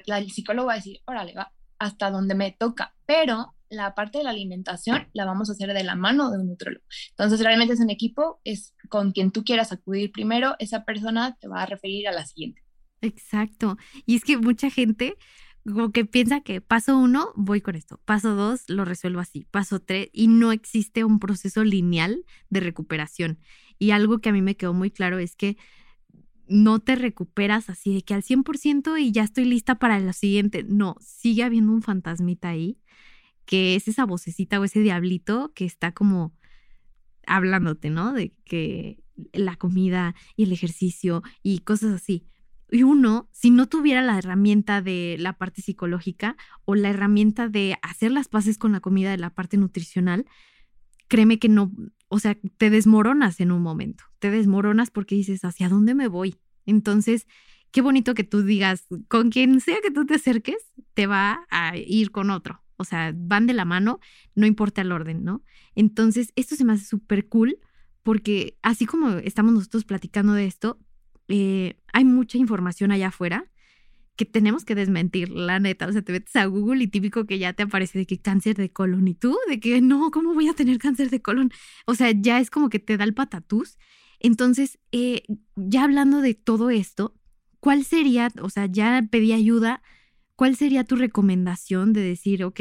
el 0.06 0.30
psicólogo 0.30 0.68
va 0.68 0.74
a 0.74 0.76
decir, 0.76 1.00
órale, 1.06 1.34
va 1.34 1.52
hasta 1.80 2.12
donde 2.12 2.36
me 2.36 2.52
toca, 2.52 2.94
pero 3.04 3.56
la 3.68 3.96
parte 3.96 4.18
de 4.18 4.24
la 4.24 4.30
alimentación 4.30 5.08
la 5.12 5.24
vamos 5.24 5.48
a 5.48 5.54
hacer 5.54 5.74
de 5.74 5.82
la 5.82 5.96
mano 5.96 6.30
de 6.30 6.38
un 6.38 6.46
nutrólogo. 6.46 6.84
Entonces, 7.10 7.40
realmente 7.40 7.74
es 7.74 7.80
un 7.80 7.90
equipo, 7.90 8.40
es 8.44 8.76
con 8.88 9.10
quien 9.10 9.32
tú 9.32 9.42
quieras 9.42 9.72
acudir 9.72 10.12
primero, 10.12 10.54
esa 10.60 10.84
persona 10.84 11.36
te 11.40 11.48
va 11.48 11.62
a 11.62 11.66
referir 11.66 12.06
a 12.06 12.12
la 12.12 12.24
siguiente. 12.24 12.62
Exacto. 13.00 13.76
Y 14.06 14.14
es 14.14 14.22
que 14.22 14.36
mucha 14.36 14.70
gente 14.70 15.16
como 15.64 15.92
que 15.92 16.04
piensa 16.04 16.40
que 16.40 16.60
paso 16.60 16.98
uno, 16.98 17.32
voy 17.36 17.60
con 17.60 17.74
esto, 17.74 18.00
paso 18.04 18.34
dos, 18.34 18.64
lo 18.68 18.84
resuelvo 18.84 19.20
así, 19.20 19.46
paso 19.50 19.80
tres, 19.80 20.08
y 20.12 20.28
no 20.28 20.52
existe 20.52 21.04
un 21.04 21.18
proceso 21.18 21.64
lineal 21.64 22.24
de 22.48 22.60
recuperación. 22.60 23.38
Y 23.78 23.90
algo 23.92 24.18
que 24.18 24.30
a 24.30 24.32
mí 24.32 24.42
me 24.42 24.56
quedó 24.56 24.74
muy 24.74 24.90
claro 24.90 25.18
es 25.18 25.36
que 25.36 25.56
no 26.48 26.80
te 26.80 26.96
recuperas 26.96 27.70
así 27.70 27.94
de 27.94 28.02
que 28.02 28.12
al 28.12 28.22
100% 28.22 29.00
y 29.00 29.12
ya 29.12 29.22
estoy 29.22 29.44
lista 29.44 29.78
para 29.78 30.00
lo 30.00 30.12
siguiente. 30.12 30.64
No, 30.64 30.96
sigue 31.00 31.44
habiendo 31.44 31.72
un 31.72 31.82
fantasmita 31.82 32.48
ahí, 32.48 32.78
que 33.44 33.76
es 33.76 33.86
esa 33.86 34.04
vocecita 34.04 34.58
o 34.58 34.64
ese 34.64 34.80
diablito 34.80 35.52
que 35.54 35.64
está 35.64 35.92
como 35.92 36.34
hablándote, 37.26 37.90
¿no? 37.90 38.12
De 38.12 38.34
que 38.44 39.02
la 39.32 39.56
comida 39.56 40.14
y 40.36 40.44
el 40.44 40.52
ejercicio 40.52 41.22
y 41.42 41.60
cosas 41.60 41.92
así. 41.92 42.26
Y 42.70 42.84
uno, 42.84 43.28
si 43.32 43.50
no 43.50 43.66
tuviera 43.66 44.02
la 44.02 44.18
herramienta 44.18 44.80
de 44.80 45.16
la 45.18 45.32
parte 45.32 45.62
psicológica 45.62 46.36
o 46.64 46.74
la 46.74 46.90
herramienta 46.90 47.48
de 47.48 47.76
hacer 47.82 48.12
las 48.12 48.28
paces 48.28 48.58
con 48.58 48.72
la 48.72 48.80
comida 48.80 49.10
de 49.10 49.18
la 49.18 49.30
parte 49.30 49.56
nutricional, 49.56 50.26
créeme 51.08 51.38
que 51.38 51.48
no, 51.48 51.72
o 52.08 52.18
sea, 52.20 52.36
te 52.56 52.70
desmoronas 52.70 53.40
en 53.40 53.50
un 53.50 53.62
momento, 53.62 54.04
te 54.20 54.30
desmoronas 54.30 54.90
porque 54.90 55.16
dices, 55.16 55.44
¿hacia 55.44 55.68
dónde 55.68 55.94
me 55.94 56.06
voy? 56.06 56.38
Entonces, 56.66 57.26
qué 57.72 57.80
bonito 57.80 58.14
que 58.14 58.24
tú 58.24 58.42
digas, 58.42 58.86
con 59.08 59.30
quien 59.30 59.60
sea 59.60 59.76
que 59.82 59.90
tú 59.90 60.06
te 60.06 60.14
acerques, 60.14 60.70
te 60.94 61.06
va 61.06 61.46
a 61.50 61.76
ir 61.76 62.10
con 62.10 62.30
otro. 62.30 62.62
O 62.76 62.84
sea, 62.84 63.12
van 63.14 63.46
de 63.46 63.52
la 63.52 63.64
mano, 63.64 64.00
no 64.34 64.46
importa 64.46 64.80
el 64.80 64.92
orden, 64.92 65.24
¿no? 65.24 65.42
Entonces, 65.74 66.32
esto 66.36 66.56
se 66.56 66.64
me 66.64 66.72
hace 66.72 66.84
súper 66.84 67.28
cool 67.28 67.58
porque 68.02 68.56
así 68.62 68.86
como 68.86 69.10
estamos 69.18 69.52
nosotros 69.52 69.84
platicando 69.84 70.32
de 70.32 70.46
esto, 70.46 70.78
eh, 71.30 71.76
hay 71.92 72.04
mucha 72.04 72.36
información 72.38 72.92
allá 72.92 73.08
afuera 73.08 73.46
que 74.16 74.26
tenemos 74.26 74.66
que 74.66 74.74
desmentir, 74.74 75.30
la 75.30 75.60
neta. 75.60 75.86
O 75.86 75.92
sea, 75.92 76.02
te 76.02 76.12
metes 76.12 76.36
a 76.36 76.44
Google 76.44 76.84
y 76.84 76.88
típico 76.88 77.24
que 77.24 77.38
ya 77.38 77.54
te 77.54 77.62
aparece 77.62 77.98
de 78.00 78.06
que 78.06 78.20
cáncer 78.20 78.54
de 78.56 78.70
colon 78.70 79.08
y 79.08 79.14
tú, 79.14 79.34
de 79.48 79.60
que 79.60 79.80
no, 79.80 80.10
¿cómo 80.10 80.34
voy 80.34 80.48
a 80.48 80.52
tener 80.52 80.78
cáncer 80.78 81.08
de 81.08 81.22
colon? 81.22 81.50
O 81.86 81.94
sea, 81.94 82.10
ya 82.10 82.38
es 82.38 82.50
como 82.50 82.68
que 82.68 82.80
te 82.80 82.98
da 82.98 83.04
el 83.04 83.14
patatús. 83.14 83.78
Entonces, 84.18 84.78
eh, 84.92 85.22
ya 85.56 85.84
hablando 85.84 86.20
de 86.20 86.34
todo 86.34 86.68
esto, 86.68 87.14
¿cuál 87.60 87.84
sería, 87.84 88.30
o 88.42 88.50
sea, 88.50 88.66
ya 88.66 89.02
pedí 89.10 89.32
ayuda, 89.32 89.82
¿cuál 90.36 90.54
sería 90.54 90.84
tu 90.84 90.96
recomendación 90.96 91.94
de 91.94 92.02
decir, 92.02 92.44
ok, 92.44 92.60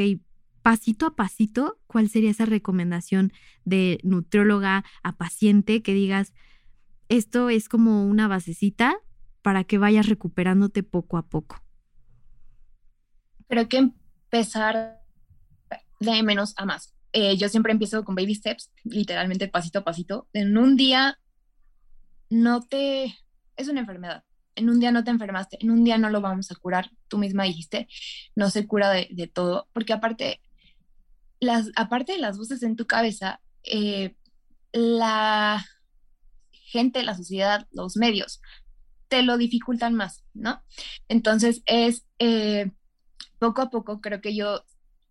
pasito 0.62 1.04
a 1.04 1.14
pasito, 1.16 1.78
cuál 1.86 2.08
sería 2.08 2.30
esa 2.30 2.46
recomendación 2.46 3.34
de 3.66 4.00
nutrióloga 4.02 4.84
a 5.02 5.16
paciente 5.18 5.82
que 5.82 5.92
digas, 5.92 6.32
esto 7.10 7.50
es 7.50 7.68
como 7.68 8.06
una 8.06 8.28
basecita 8.28 8.96
para 9.42 9.64
que 9.64 9.78
vayas 9.78 10.08
recuperándote 10.08 10.82
poco 10.82 11.18
a 11.18 11.26
poco? 11.26 11.62
Creo 13.48 13.68
que 13.68 13.78
empezar 13.78 15.02
de 15.98 16.22
menos 16.22 16.54
a 16.56 16.64
más. 16.64 16.94
Eh, 17.12 17.36
yo 17.36 17.48
siempre 17.48 17.72
empiezo 17.72 18.04
con 18.04 18.14
baby 18.14 18.36
steps, 18.36 18.70
literalmente 18.84 19.48
pasito 19.48 19.80
a 19.80 19.84
pasito. 19.84 20.28
En 20.32 20.56
un 20.56 20.76
día 20.76 21.18
no 22.30 22.62
te... 22.62 23.16
Es 23.56 23.68
una 23.68 23.80
enfermedad. 23.80 24.24
En 24.54 24.70
un 24.70 24.78
día 24.78 24.92
no 24.92 25.02
te 25.02 25.10
enfermaste, 25.10 25.58
en 25.60 25.70
un 25.70 25.84
día 25.84 25.98
no 25.98 26.10
lo 26.10 26.20
vamos 26.20 26.52
a 26.52 26.54
curar. 26.54 26.90
Tú 27.08 27.18
misma 27.18 27.44
dijiste, 27.44 27.88
no 28.36 28.50
se 28.50 28.66
cura 28.68 28.90
de, 28.90 29.30
todo, 29.32 29.68
porque 29.72 29.92
aparte, 29.92 30.40
las, 31.40 31.70
aparte 31.76 32.12
de 32.12 32.18
las 32.18 32.36
voces 32.38 32.62
en 32.62 32.76
tu 32.76 32.86
cabeza, 32.86 33.40
eh, 33.64 34.16
la 34.72 35.64
gente, 36.70 37.02
la 37.02 37.16
sociedad, 37.16 37.66
los 37.72 37.96
medios, 37.96 38.40
te 39.08 39.22
lo 39.22 39.36
dificultan 39.36 39.94
más, 39.94 40.24
¿no? 40.34 40.62
Entonces 41.08 41.62
es 41.66 42.06
eh, 42.18 42.70
poco 43.38 43.62
a 43.62 43.70
poco, 43.70 44.00
creo 44.00 44.20
que 44.20 44.34
yo 44.34 44.64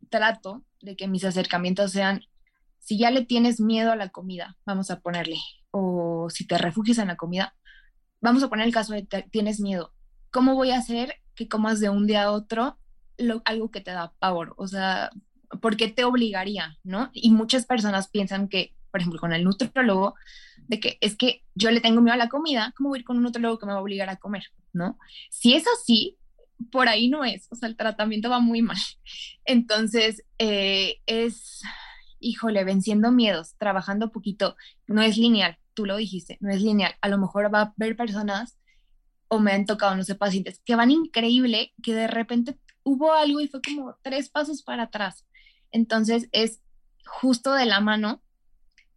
trato 0.09 0.63
de 0.81 0.95
que 0.95 1.07
mis 1.07 1.25
acercamientos 1.25 1.91
sean, 1.91 2.21
si 2.79 2.97
ya 2.97 3.11
le 3.11 3.25
tienes 3.25 3.59
miedo 3.59 3.91
a 3.91 3.95
la 3.95 4.09
comida, 4.09 4.57
vamos 4.65 4.89
a 4.89 5.01
ponerle, 5.01 5.37
o 5.71 6.29
si 6.29 6.47
te 6.47 6.57
refugias 6.57 6.97
en 6.97 7.09
la 7.09 7.17
comida, 7.17 7.55
vamos 8.21 8.41
a 8.43 8.49
poner 8.49 8.65
el 8.65 8.73
caso 8.73 8.93
de 8.93 9.05
que 9.05 9.23
tienes 9.23 9.59
miedo. 9.59 9.93
¿Cómo 10.31 10.55
voy 10.55 10.71
a 10.71 10.77
hacer 10.77 11.15
que 11.35 11.47
comas 11.47 11.79
de 11.79 11.89
un 11.89 12.07
día 12.07 12.23
a 12.23 12.31
otro 12.31 12.79
algo 13.45 13.71
que 13.71 13.81
te 13.81 13.91
da 13.91 14.13
pavor? 14.19 14.53
O 14.57 14.67
sea, 14.67 15.09
¿por 15.61 15.75
qué 15.75 15.89
te 15.89 16.03
obligaría, 16.03 16.77
no? 16.83 17.09
Y 17.13 17.31
muchas 17.31 17.65
personas 17.65 18.07
piensan 18.07 18.47
que, 18.47 18.75
por 18.91 19.01
ejemplo, 19.01 19.19
con 19.19 19.33
el 19.33 19.43
nutriólogo, 19.43 20.15
de 20.69 20.79
que 20.79 20.97
es 21.01 21.17
que 21.17 21.43
yo 21.55 21.71
le 21.71 21.81
tengo 21.81 21.99
miedo 21.99 22.13
a 22.13 22.17
la 22.17 22.29
comida, 22.29 22.73
¿cómo 22.77 22.89
voy 22.89 22.99
a 22.99 23.01
ir 23.01 23.05
con 23.05 23.17
un 23.17 23.23
nutrólogo 23.23 23.57
que 23.57 23.65
me 23.65 23.73
va 23.73 23.79
a 23.79 23.81
obligar 23.81 24.07
a 24.09 24.17
comer? 24.17 24.43
¿No? 24.71 24.99
Si 25.31 25.55
es 25.55 25.65
así, 25.67 26.17
por 26.71 26.88
ahí 26.88 27.09
no 27.09 27.25
es, 27.25 27.47
o 27.49 27.55
sea, 27.55 27.67
el 27.67 27.75
tratamiento 27.75 28.29
va 28.29 28.39
muy 28.39 28.61
mal. 28.61 28.77
Entonces, 29.45 30.23
eh, 30.38 30.97
es, 31.07 31.61
híjole, 32.19 32.63
venciendo 32.63 33.12
miedos, 33.12 33.55
trabajando 33.58 34.12
poquito, 34.12 34.55
no 34.86 35.01
es 35.01 35.17
lineal, 35.17 35.58
tú 35.73 35.88
lo 35.88 35.97
dijiste, 35.97 36.38
no 36.39 36.51
es 36.51 36.62
lineal. 36.62 36.93
A 37.01 37.10
lo 37.10 37.17
mejor 37.17 37.51
va 37.53 37.62
a 37.62 37.73
haber 37.75 37.97
personas, 37.97 38.55
o 39.27 39.39
me 39.39 39.51
han 39.51 39.65
tocado, 39.65 39.95
no 39.95 40.03
sé, 40.03 40.13
pacientes, 40.13 40.62
que 40.63 40.75
van 40.75 40.91
increíble, 40.91 41.73
que 41.82 41.95
de 41.95 42.08
repente 42.08 42.60
hubo 42.84 43.13
algo 43.13 43.41
y 43.41 43.47
fue 43.47 43.62
como 43.62 43.97
tres 44.03 44.29
pasos 44.29 44.62
para 44.62 44.84
atrás. 44.84 45.25
Entonces, 45.71 46.29
es 46.32 46.62
justo 47.05 47.53
de 47.53 47.65
la 47.65 47.79
mano 47.79 48.21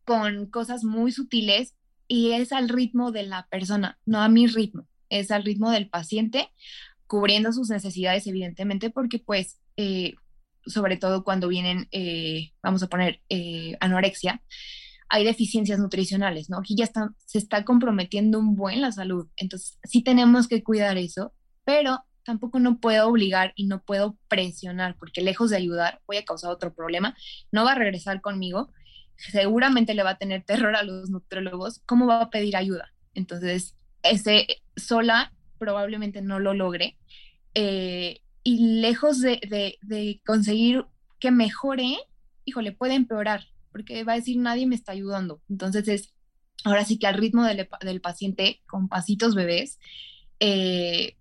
con 0.04 0.46
cosas 0.46 0.84
muy 0.84 1.12
sutiles 1.12 1.74
y 2.08 2.32
es 2.32 2.52
al 2.52 2.68
ritmo 2.68 3.12
de 3.12 3.24
la 3.24 3.46
persona, 3.48 3.98
no 4.04 4.20
a 4.20 4.28
mi 4.28 4.46
ritmo, 4.46 4.86
es 5.08 5.30
al 5.30 5.44
ritmo 5.44 5.70
del 5.70 5.88
paciente, 5.88 6.50
cubriendo 7.06 7.52
sus 7.52 7.70
necesidades, 7.70 8.26
evidentemente, 8.26 8.90
porque 8.90 9.18
pues, 9.18 9.60
eh, 9.76 10.14
sobre 10.66 10.96
todo 10.96 11.24
cuando 11.24 11.48
vienen, 11.48 11.88
eh, 11.90 12.52
vamos 12.62 12.82
a 12.82 12.88
poner, 12.88 13.20
eh, 13.28 13.76
anorexia, 13.80 14.42
hay 15.08 15.24
deficiencias 15.24 15.78
nutricionales, 15.78 16.48
¿no? 16.48 16.58
Aquí 16.58 16.74
ya 16.74 16.90
se 17.26 17.38
está 17.38 17.64
comprometiendo 17.64 18.38
un 18.38 18.56
buen 18.56 18.80
la 18.80 18.92
salud, 18.92 19.28
entonces 19.36 19.78
sí 19.84 20.02
tenemos 20.02 20.48
que 20.48 20.62
cuidar 20.62 20.96
eso, 20.96 21.34
pero 21.64 22.00
tampoco 22.24 22.60
no 22.60 22.80
puedo 22.80 23.08
obligar 23.08 23.52
y 23.56 23.66
no 23.66 23.82
puedo 23.82 24.16
presionar, 24.28 24.96
porque 24.98 25.20
lejos 25.20 25.50
de 25.50 25.56
ayudar, 25.56 26.00
voy 26.06 26.16
a 26.16 26.24
causar 26.24 26.50
otro 26.50 26.74
problema, 26.74 27.16
no 27.50 27.64
va 27.64 27.72
a 27.72 27.76
regresar 27.76 28.20
conmigo 28.20 28.72
seguramente 29.30 29.94
le 29.94 30.02
va 30.02 30.10
a 30.10 30.18
tener 30.18 30.42
terror 30.44 30.74
a 30.74 30.82
los 30.82 31.10
nutrólogos, 31.10 31.80
¿cómo 31.86 32.06
va 32.06 32.22
a 32.22 32.30
pedir 32.30 32.56
ayuda? 32.56 32.92
Entonces, 33.14 33.76
ese 34.02 34.46
sola 34.76 35.32
probablemente 35.58 36.22
no 36.22 36.40
lo 36.40 36.54
logre. 36.54 36.98
Eh, 37.54 38.20
y 38.42 38.80
lejos 38.80 39.20
de, 39.20 40.20
conseguir 40.26 40.84
que 41.20 41.30
mejore, 41.30 41.98
híjole, 42.44 42.72
puede 42.72 42.94
empeorar, 42.94 43.46
porque 43.70 44.02
va 44.02 44.14
a 44.14 44.16
decir 44.16 44.38
nadie 44.38 44.66
me 44.66 44.74
está 44.74 44.92
ayudando. 44.92 45.40
Entonces 45.48 45.86
es, 45.86 46.14
ahora 46.64 46.84
sí 46.84 46.98
que 46.98 47.06
al 47.06 47.14
ritmo 47.14 47.44
del, 47.44 48.00
paciente, 48.00 48.60
con 48.66 48.88
pasitos 48.88 49.36
bebés, 49.36 49.78
eh, 50.40 51.16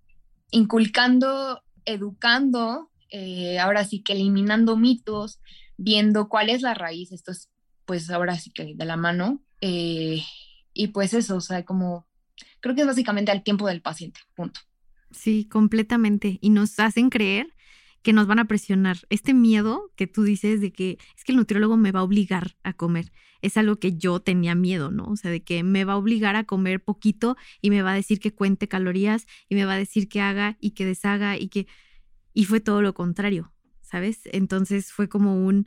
inculcando, 0.50 1.62
educando, 1.84 2.90
eh, 3.10 3.60
ahora 3.60 3.84
sí 3.84 4.02
que 4.02 4.14
eliminando 4.14 4.76
mitos, 4.76 5.38
viendo 5.76 6.28
cuál 6.28 6.50
es 6.50 6.62
la 6.62 6.74
raíz. 6.74 7.12
Esto 7.12 7.30
es 7.30 7.48
pues 7.92 8.08
ahora 8.08 8.38
sí 8.38 8.50
que 8.50 8.72
de 8.74 8.84
la 8.86 8.96
mano. 8.96 9.44
Eh, 9.60 10.22
y 10.72 10.86
pues 10.88 11.12
eso, 11.12 11.36
o 11.36 11.40
sea, 11.42 11.62
como 11.62 12.06
creo 12.60 12.74
que 12.74 12.80
es 12.80 12.86
básicamente 12.86 13.30
al 13.30 13.42
tiempo 13.42 13.68
del 13.68 13.82
paciente, 13.82 14.18
punto. 14.34 14.60
Sí, 15.10 15.44
completamente. 15.44 16.38
Y 16.40 16.48
nos 16.48 16.80
hacen 16.80 17.10
creer 17.10 17.52
que 18.00 18.14
nos 18.14 18.26
van 18.26 18.38
a 18.38 18.46
presionar. 18.46 18.96
Este 19.10 19.34
miedo 19.34 19.92
que 19.94 20.06
tú 20.06 20.22
dices 20.22 20.62
de 20.62 20.72
que 20.72 20.96
es 21.14 21.24
que 21.24 21.32
el 21.32 21.36
nutriólogo 21.36 21.76
me 21.76 21.92
va 21.92 22.00
a 22.00 22.04
obligar 22.04 22.56
a 22.62 22.72
comer, 22.72 23.12
es 23.42 23.58
algo 23.58 23.76
que 23.76 23.98
yo 23.98 24.20
tenía 24.20 24.54
miedo, 24.54 24.90
¿no? 24.90 25.04
O 25.08 25.16
sea, 25.16 25.30
de 25.30 25.42
que 25.44 25.62
me 25.62 25.84
va 25.84 25.92
a 25.92 25.98
obligar 25.98 26.34
a 26.34 26.44
comer 26.44 26.82
poquito 26.82 27.36
y 27.60 27.68
me 27.68 27.82
va 27.82 27.92
a 27.92 27.96
decir 27.96 28.20
que 28.20 28.34
cuente 28.34 28.68
calorías 28.68 29.26
y 29.50 29.54
me 29.54 29.66
va 29.66 29.74
a 29.74 29.76
decir 29.76 30.08
que 30.08 30.22
haga 30.22 30.56
y 30.60 30.70
que 30.70 30.86
deshaga 30.86 31.36
y 31.36 31.48
que... 31.48 31.66
Y 32.32 32.46
fue 32.46 32.60
todo 32.60 32.80
lo 32.80 32.94
contrario, 32.94 33.52
¿sabes? 33.82 34.20
Entonces 34.32 34.92
fue 34.92 35.10
como 35.10 35.44
un, 35.44 35.66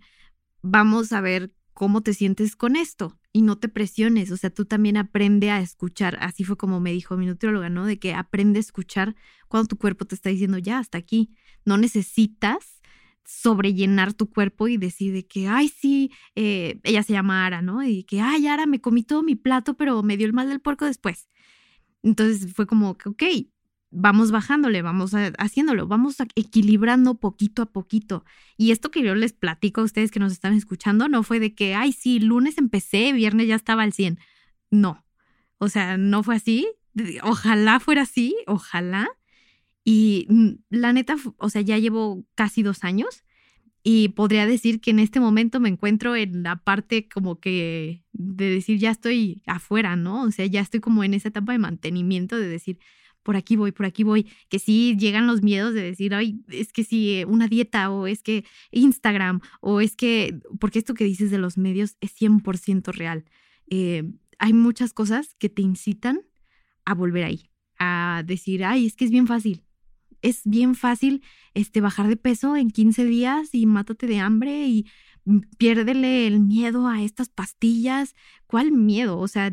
vamos 0.63 1.11
a 1.11 1.21
ver 1.21 1.51
cómo 1.75 2.01
te 2.01 2.13
sientes 2.13 2.55
con 2.55 2.77
esto 2.77 3.19
y 3.33 3.41
no 3.41 3.57
te 3.57 3.67
presiones, 3.67 4.31
o 4.31 4.37
sea, 4.37 4.49
tú 4.49 4.63
también 4.63 4.95
aprende 4.95 5.51
a 5.51 5.59
escuchar, 5.59 6.17
así 6.21 6.45
fue 6.45 6.55
como 6.55 6.79
me 6.79 6.93
dijo 6.93 7.17
mi 7.17 7.25
nutrióloga, 7.25 7.69
¿no? 7.69 7.85
De 7.85 7.99
que 7.99 8.13
aprende 8.13 8.59
a 8.59 8.61
escuchar 8.61 9.15
cuando 9.49 9.67
tu 9.67 9.77
cuerpo 9.77 10.05
te 10.05 10.15
está 10.15 10.29
diciendo, 10.29 10.57
ya, 10.57 10.79
hasta 10.79 10.97
aquí, 10.97 11.35
no 11.65 11.77
necesitas 11.77 12.81
sobrellenar 13.25 14.13
tu 14.13 14.29
cuerpo 14.29 14.69
y 14.69 14.77
decir 14.77 15.11
de 15.11 15.27
que, 15.27 15.49
ay, 15.49 15.67
sí, 15.67 16.11
eh, 16.35 16.79
ella 16.83 17.03
se 17.03 17.11
llama 17.11 17.45
Ara, 17.45 17.61
¿no? 17.61 17.83
Y 17.83 18.05
que, 18.05 18.21
ay, 18.21 18.47
Ara, 18.47 18.67
me 18.67 18.79
comí 18.79 19.03
todo 19.03 19.21
mi 19.21 19.35
plato, 19.35 19.75
pero 19.75 20.01
me 20.01 20.15
dio 20.15 20.27
el 20.27 20.33
mal 20.33 20.47
del 20.47 20.61
puerco 20.61 20.85
después. 20.85 21.27
Entonces 22.03 22.53
fue 22.53 22.67
como 22.67 22.97
que, 22.97 23.09
ok, 23.09 23.23
vamos 23.95 24.31
bajándole, 24.31 24.81
vamos 24.81 25.11
haciéndolo, 25.37 25.87
vamos 25.87 26.17
equilibrando 26.35 27.15
poquito 27.15 27.61
a 27.61 27.65
poquito. 27.65 28.25
Y 28.57 28.71
esto 28.71 28.91
que 28.91 29.01
yo 29.01 29.15
les 29.15 29.33
platico 29.33 29.81
a 29.81 29.85
ustedes 29.85 30.11
que 30.11 30.19
nos 30.19 30.31
están 30.31 30.53
escuchando 30.53 31.07
no 31.07 31.23
fue 31.23 31.39
de 31.39 31.55
que, 31.55 31.75
ay, 31.75 31.91
sí, 31.91 32.19
lunes 32.19 32.57
empecé, 32.57 33.13
viernes 33.13 33.47
ya 33.47 33.55
estaba 33.55 33.83
al 33.83 33.93
100. 33.93 34.19
No, 34.71 35.05
o 35.57 35.69
sea, 35.69 35.97
no 35.97 36.23
fue 36.23 36.35
así. 36.35 36.67
Ojalá 37.23 37.79
fuera 37.79 38.03
así, 38.03 38.35
ojalá. 38.47 39.09
Y 39.83 40.27
la 40.69 40.93
neta, 40.93 41.15
o 41.37 41.49
sea, 41.49 41.61
ya 41.61 41.77
llevo 41.77 42.25
casi 42.35 42.63
dos 42.63 42.83
años 42.83 43.23
y 43.87 44.09
podría 44.09 44.47
decir 44.47 44.81
que 44.81 44.89
en 44.89 44.97
este 44.97 45.19
momento 45.19 45.59
me 45.59 45.69
encuentro 45.69 46.15
en 46.15 46.41
la 46.41 46.55
parte 46.55 47.07
como 47.07 47.39
que 47.39 48.03
de 48.13 48.49
decir 48.49 48.79
ya 48.79 48.89
estoy 48.89 49.43
afuera, 49.45 49.95
¿no? 49.95 50.23
O 50.23 50.31
sea, 50.31 50.47
ya 50.47 50.61
estoy 50.61 50.79
como 50.79 51.03
en 51.03 51.13
esa 51.13 51.27
etapa 51.27 51.51
de 51.51 51.59
mantenimiento 51.59 52.35
de 52.35 52.47
decir, 52.47 52.79
por 53.25 53.35
aquí 53.35 53.55
voy, 53.55 53.71
por 53.71 53.87
aquí 53.87 54.03
voy, 54.03 54.31
que 54.49 54.59
sí 54.59 54.95
llegan 54.99 55.25
los 55.25 55.41
miedos 55.41 55.73
de 55.73 55.81
decir, 55.81 56.13
ay, 56.13 56.43
es 56.47 56.71
que 56.71 56.83
sí, 56.83 57.23
una 57.27 57.47
dieta 57.47 57.89
o 57.89 58.05
es 58.05 58.21
que 58.21 58.45
Instagram 58.69 59.41
o 59.61 59.81
es 59.81 59.95
que, 59.95 60.39
porque 60.59 60.77
esto 60.77 60.93
que 60.93 61.05
dices 61.05 61.31
de 61.31 61.39
los 61.39 61.57
medios 61.57 61.97
es 62.01 62.13
100% 62.13 62.93
real. 62.93 63.25
eh, 63.67 64.03
hay 64.37 64.53
muchas 64.53 64.93
cosas 64.93 65.33
que 65.39 65.49
te 65.49 65.61
incitan 65.61 66.21
a 66.83 66.93
volver 66.93 67.23
ahí, 67.23 67.49
a 67.79 68.21
decir, 68.25 68.63
ay, 68.63 68.85
es 68.85 68.95
que 68.95 69.05
es 69.05 69.11
bien 69.11 69.27
fácil. 69.27 69.63
Es 70.21 70.41
bien 70.43 70.75
fácil 70.75 71.23
este, 71.53 71.81
bajar 71.81 72.07
de 72.07 72.17
peso 72.17 72.57
en 72.57 72.69
15 72.69 73.05
días 73.05 73.49
y 73.53 73.65
mátate 73.65 74.07
de 74.07 74.19
hambre 74.19 74.67
y 74.67 74.85
piérdele 75.57 76.27
el 76.27 76.41
miedo 76.41 76.87
a 76.87 77.01
estas 77.01 77.29
pastillas. 77.29 78.13
¿Cuál 78.45 78.71
miedo? 78.71 79.17
O 79.17 79.27
sea, 79.27 79.51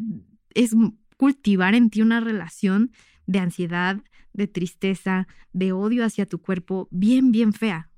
es 0.54 0.74
cultivar 1.16 1.74
en 1.74 1.90
ti 1.90 2.02
una 2.02 2.18
relación 2.18 2.90
de 3.26 3.38
ansiedad, 3.38 4.02
de 4.32 4.46
tristeza, 4.46 5.26
de 5.52 5.72
odio 5.72 6.04
hacia 6.04 6.26
tu 6.26 6.40
cuerpo, 6.40 6.88
bien, 6.90 7.32
bien 7.32 7.52
fea. 7.52 7.90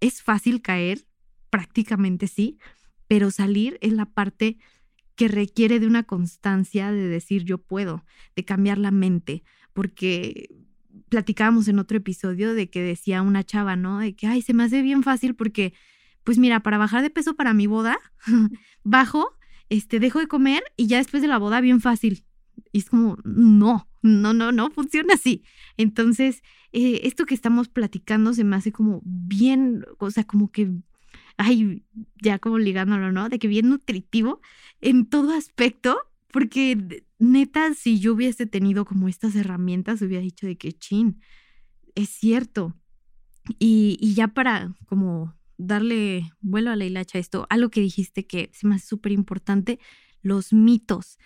Es 0.00 0.22
fácil 0.22 0.62
caer, 0.62 1.06
prácticamente 1.50 2.26
sí, 2.26 2.58
pero 3.08 3.30
salir 3.30 3.78
es 3.80 3.92
la 3.92 4.06
parte 4.06 4.58
que 5.16 5.28
requiere 5.28 5.80
de 5.80 5.86
una 5.86 6.04
constancia 6.04 6.92
de 6.92 7.08
decir 7.08 7.44
yo 7.44 7.58
puedo, 7.58 8.04
de 8.36 8.44
cambiar 8.44 8.78
la 8.78 8.90
mente, 8.90 9.42
porque 9.72 10.48
platicábamos 11.08 11.68
en 11.68 11.78
otro 11.78 11.98
episodio 11.98 12.54
de 12.54 12.70
que 12.70 12.82
decía 12.82 13.20
una 13.20 13.44
chava, 13.44 13.76
¿no? 13.76 13.98
De 13.98 14.14
que, 14.14 14.26
ay, 14.26 14.42
se 14.42 14.54
me 14.54 14.62
hace 14.62 14.80
bien 14.80 15.02
fácil 15.02 15.34
porque, 15.34 15.74
pues 16.24 16.38
mira, 16.38 16.60
para 16.60 16.78
bajar 16.78 17.02
de 17.02 17.10
peso 17.10 17.34
para 17.34 17.52
mi 17.52 17.66
boda, 17.66 17.98
bajo, 18.84 19.36
este, 19.68 20.00
dejo 20.00 20.20
de 20.20 20.26
comer 20.26 20.62
y 20.76 20.86
ya 20.86 20.98
después 20.98 21.20
de 21.20 21.28
la 21.28 21.38
boda 21.38 21.60
bien 21.60 21.80
fácil. 21.80 22.24
Y 22.72 22.78
es 22.78 22.88
como, 22.88 23.18
no, 23.24 23.89
no, 24.02 24.32
no, 24.32 24.52
no 24.52 24.70
funciona 24.70 25.14
así. 25.14 25.44
Entonces, 25.76 26.42
eh, 26.72 27.00
esto 27.04 27.26
que 27.26 27.34
estamos 27.34 27.68
platicando 27.68 28.32
se 28.34 28.44
me 28.44 28.56
hace 28.56 28.72
como 28.72 29.02
bien, 29.04 29.84
o 29.98 30.10
sea, 30.10 30.24
como 30.24 30.50
que, 30.50 30.70
ay, 31.36 31.84
ya 32.22 32.38
como 32.38 32.58
ligándolo, 32.58 33.12
¿no? 33.12 33.28
De 33.28 33.38
que 33.38 33.48
bien 33.48 33.68
nutritivo 33.68 34.40
en 34.80 35.06
todo 35.08 35.32
aspecto, 35.32 35.98
porque 36.32 37.04
neta, 37.18 37.74
si 37.74 38.00
yo 38.00 38.14
hubiese 38.14 38.46
tenido 38.46 38.84
como 38.84 39.08
estas 39.08 39.34
herramientas, 39.36 40.02
hubiera 40.02 40.22
dicho 40.22 40.46
de 40.46 40.56
que, 40.56 40.72
chin, 40.72 41.20
es 41.94 42.08
cierto. 42.10 42.76
Y, 43.58 43.96
y 44.00 44.14
ya 44.14 44.28
para 44.28 44.74
como 44.86 45.34
darle 45.56 46.32
vuelo 46.40 46.70
a 46.70 46.76
la 46.76 46.84
hilacha 46.86 47.18
a 47.18 47.20
esto, 47.20 47.46
algo 47.50 47.70
que 47.70 47.80
dijiste 47.80 48.26
que 48.26 48.50
se 48.52 48.66
me 48.66 48.76
hace 48.76 48.86
súper 48.86 49.12
importante, 49.12 49.78
los 50.22 50.52
mitos. 50.52 51.18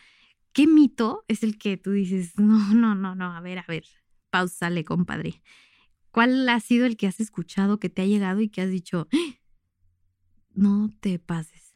¿Qué 0.55 0.69
mito 0.69 1.25
es 1.27 1.43
el 1.43 1.59
que 1.59 1.77
tú 1.77 1.91
dices, 1.91 2.33
no, 2.39 2.73
no, 2.73 2.95
no, 2.95 3.15
no, 3.15 3.37
a 3.37 3.41
ver, 3.43 3.59
a 3.59 3.67
ver, 3.69 3.85
pausale, 4.31 4.85
compadre? 4.85 5.43
¿Cuál 6.11 6.49
ha 6.49 6.61
sido 6.61 6.87
el 6.87 6.97
que 6.97 7.09
has 7.09 7.19
escuchado, 7.21 7.81
que 7.81 7.91
te 7.91 8.03
ha 8.03 8.07
llegado 8.07 8.41
y 8.41 8.49
que 8.49 8.63
has 8.63 8.71
dicho, 8.71 9.09
¡Ah! 9.13 9.35
no 10.55 10.89
te 11.01 11.19
pases? 11.19 11.75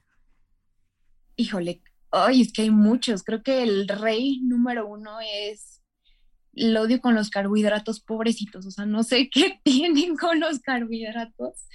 Híjole, 1.34 1.82
ay, 2.12 2.42
es 2.42 2.52
que 2.52 2.62
hay 2.62 2.70
muchos. 2.70 3.24
Creo 3.24 3.42
que 3.42 3.64
el 3.64 3.88
rey 3.88 4.40
número 4.42 4.86
uno 4.86 5.18
es 5.20 5.82
el 6.54 6.76
odio 6.76 7.00
con 7.00 7.16
los 7.16 7.30
carbohidratos 7.30 8.00
pobrecitos. 8.00 8.64
O 8.64 8.70
sea, 8.70 8.86
no 8.86 9.02
sé 9.02 9.28
qué 9.32 9.60
tienen 9.64 10.16
con 10.16 10.38
los 10.38 10.60
carbohidratos. 10.60 11.66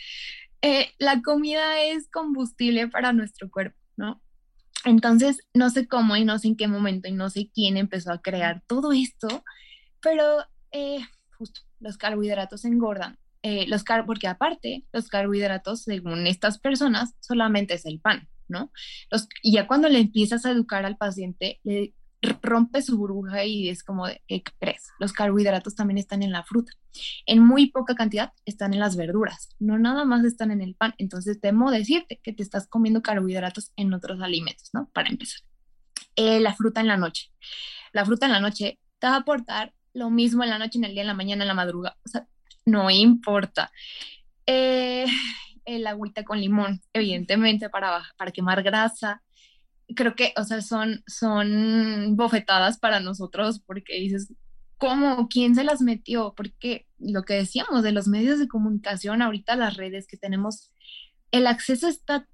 Eh, 0.62 0.88
la 1.00 1.22
comida 1.22 1.84
es 1.84 2.10
combustible 2.10 2.88
para 2.88 3.12
nuestro 3.12 3.52
cuerpo, 3.52 3.78
¿no? 3.98 4.23
Entonces, 4.86 5.40
no 5.54 5.70
sé 5.70 5.88
cómo 5.88 6.16
y 6.18 6.26
no 6.26 6.40
sé 6.40 6.50
en 6.50 6.58
qué 6.58 6.68
momento 6.68 7.08
y 7.08 7.14
no 7.14 7.30
sé 7.30 7.50
quién 7.54 7.78
empezó 7.78 8.12
a 8.12 8.22
crear 8.22 8.64
todo 8.68 8.92
esto, 8.92 9.44
pero 10.02 10.46
eh, 10.72 11.00
justo 11.38 11.62
los 11.80 11.98
carbohidratos 11.98 12.66
engordan. 12.66 13.18
Eh, 13.46 13.66
los 13.68 13.84
car 13.84 14.06
porque 14.06 14.28
aparte, 14.28 14.86
los 14.94 15.10
carbohidratos, 15.10 15.84
según 15.84 16.28
estas 16.28 16.60
personas, 16.60 17.14
solamente 17.20 17.74
es 17.74 17.86
el 17.86 18.00
pan, 18.00 18.30
¿no? 18.48 18.72
Y 19.42 19.54
ya 19.54 19.68
cuando 19.68 19.90
le 19.90 20.00
empiezas 20.00 20.46
a 20.46 20.52
educar 20.52 20.86
al 20.86 20.96
paciente, 20.96 21.60
le 21.64 21.94
rompe 22.42 22.82
su 22.82 22.98
burbuja 22.98 23.46
y 23.46 23.70
es 23.70 23.84
como, 23.84 24.08
de, 24.08 24.22
¿qué? 24.28 24.42
Los 25.00 25.14
carbohidratos 25.14 25.76
también 25.76 25.98
están 25.98 26.24
en 26.24 26.32
la 26.32 26.44
fruta. 26.44 26.72
En 27.26 27.46
muy 27.46 27.72
poca 27.72 27.96
cantidad 27.96 28.32
están 28.46 28.74
en 28.74 28.80
las 28.80 28.96
verduras, 28.96 29.50
no 29.60 29.78
nada 29.78 30.06
más 30.06 30.24
están 30.24 30.52
en 30.52 30.62
el 30.62 30.76
pan. 30.76 30.94
Entonces 30.98 31.40
temo 31.40 31.72
decirte 31.72 32.20
que 32.24 32.34
te 32.34 32.44
estás 32.44 32.68
comiendo 32.68 33.02
carbohidratos 33.02 33.72
en 33.76 33.94
otros 33.94 34.22
alimentos, 34.22 34.70
¿no? 34.74 34.90
Para 34.94 35.10
empezar. 35.10 35.42
Eh, 36.16 36.40
la 36.40 36.54
fruta 36.54 36.82
en 36.82 36.88
la 36.88 36.98
noche. 36.98 37.32
La 37.92 38.06
fruta 38.06 38.26
en 38.26 38.32
la 38.32 38.40
noche 38.40 38.80
te 39.00 39.08
va 39.08 39.16
a 39.16 39.20
aportar 39.20 39.74
lo 39.94 40.10
mismo 40.10 40.44
en 40.44 40.50
la 40.50 40.60
noche, 40.60 40.78
en 40.78 40.86
el 40.86 40.94
día, 40.94 41.02
en 41.02 41.08
la 41.08 41.14
mañana, 41.14 41.44
en 41.44 41.48
la 41.48 41.54
madrugada. 41.54 41.98
O 42.06 42.10
sea, 42.10 42.28
no 42.66 42.90
importa. 42.90 43.72
Eh, 44.46 45.06
el 45.66 45.88
agüita 45.88 46.24
con 46.24 46.40
limón, 46.40 46.82
evidentemente, 46.94 47.70
para, 47.70 48.04
para 48.18 48.32
quemar 48.32 48.64
grasa 48.64 49.22
creo 49.96 50.16
que, 50.16 50.34
o 50.38 50.44
sea, 50.44 50.62
son, 50.62 51.04
son 51.08 52.16
bofetadas 52.16 52.78
para 52.78 53.00
nosotros 53.00 53.60
porque 53.66 54.00
dices, 54.00 54.34
¿cómo? 54.78 55.28
¿Quién 55.30 55.56
se 55.56 55.64
las 55.64 55.82
metió? 55.82 56.34
Porque 56.36 56.88
lo 57.00 57.24
que 57.24 57.36
decíamos 57.36 57.84
de 57.84 57.92
los 57.92 58.08
medios 58.08 58.40
de 58.40 58.48
comunicación, 58.48 59.22
ahorita 59.22 59.56
las 59.56 59.78
redes 59.78 60.08
que 60.08 60.18
tenemos, 60.18 60.72
el 61.32 61.48
acceso 61.48 61.88
está 61.88 62.28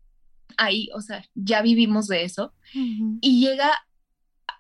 ahí, 0.58 0.90
o 0.96 1.02
sea, 1.02 1.26
ya 1.36 1.62
vivimos 1.62 2.08
de 2.08 2.24
eso. 2.24 2.54
Y 2.74 3.40
llega, 3.40 3.72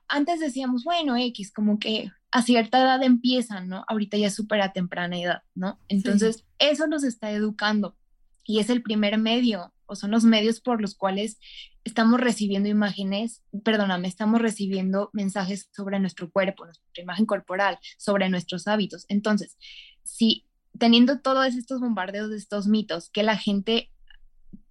antes 0.08 0.40
decíamos, 0.40 0.84
bueno, 0.84 1.18
X, 1.18 1.52
como 1.52 1.80
que 1.80 2.12
a 2.32 2.42
cierta 2.42 2.80
edad 2.80 3.02
empiezan, 3.04 3.68
¿no? 3.68 3.84
Ahorita 3.88 4.18
ya 4.18 4.28
es 4.28 4.36
súper 4.36 4.62
a 4.62 4.72
temprana 4.72 5.18
edad, 5.18 5.42
¿no? 5.56 5.80
Entonces, 5.88 6.46
eso 6.60 6.88
nos 6.88 7.04
está 7.04 7.32
educando 7.32 7.98
y 8.46 8.60
es 8.60 8.70
el 8.70 8.82
primer 8.82 9.18
medio 9.18 9.74
o 9.90 9.96
son 9.96 10.12
los 10.12 10.24
medios 10.24 10.62
por 10.62 10.82
los 10.82 10.96
cuales 10.96 11.40
estamos 11.84 12.20
recibiendo 12.20 12.70
imágenes, 12.70 13.44
perdóname, 13.64 14.08
estamos 14.08 14.42
recibiendo 14.42 15.10
mensajes 15.14 15.70
sobre 15.76 16.00
nuestro 16.00 16.32
cuerpo, 16.32 16.66
nuestra 16.66 17.04
imagen 17.04 17.26
corporal, 17.26 17.80
sobre 17.98 18.30
nuestros 18.30 18.68
hábitos. 18.68 19.06
Entonces, 19.10 19.58
si 20.04 20.46
teniendo 20.78 21.20
todos 21.20 21.56
estos 21.56 21.80
bombardeos 21.82 22.30
de 22.30 22.38
estos 22.38 22.68
mitos 22.68 23.10
que 23.10 23.24
la 23.24 23.36
gente 23.36 23.92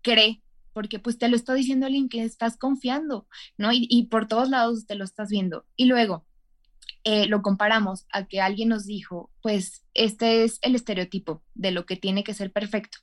cree, 0.03 0.43
porque 0.73 1.01
pues 1.01 1.19
te 1.19 1.29
lo 1.29 1.35
está 1.35 1.55
diciendo 1.55 1.87
alguien 1.87 2.09
que 2.09 2.23
estás 2.23 2.57
confiando, 2.57 3.27
¿no? 3.57 3.73
Y, 3.73 3.89
y 3.91 4.07
por 4.07 4.29
todos 4.29 4.49
lados 4.49 4.87
te 4.87 4.95
lo 4.95 5.05
estás 5.05 5.29
viendo. 5.29 5.67
Y 5.75 5.87
luego, 5.87 6.28
eh, 7.05 7.27
lo 7.27 7.43
comparamos 7.43 8.07
a 8.13 8.27
que 8.27 8.41
alguien 8.41 8.69
nos 8.69 8.87
dijo, 8.87 9.31
pues 9.41 9.85
este 9.95 10.45
es 10.45 10.59
el 10.63 10.75
estereotipo 10.75 11.43
de 11.55 11.71
lo 11.71 11.87
que 11.87 11.97
tiene 11.97 12.25
que 12.25 12.35
ser 12.35 12.53
perfecto. 12.53 12.99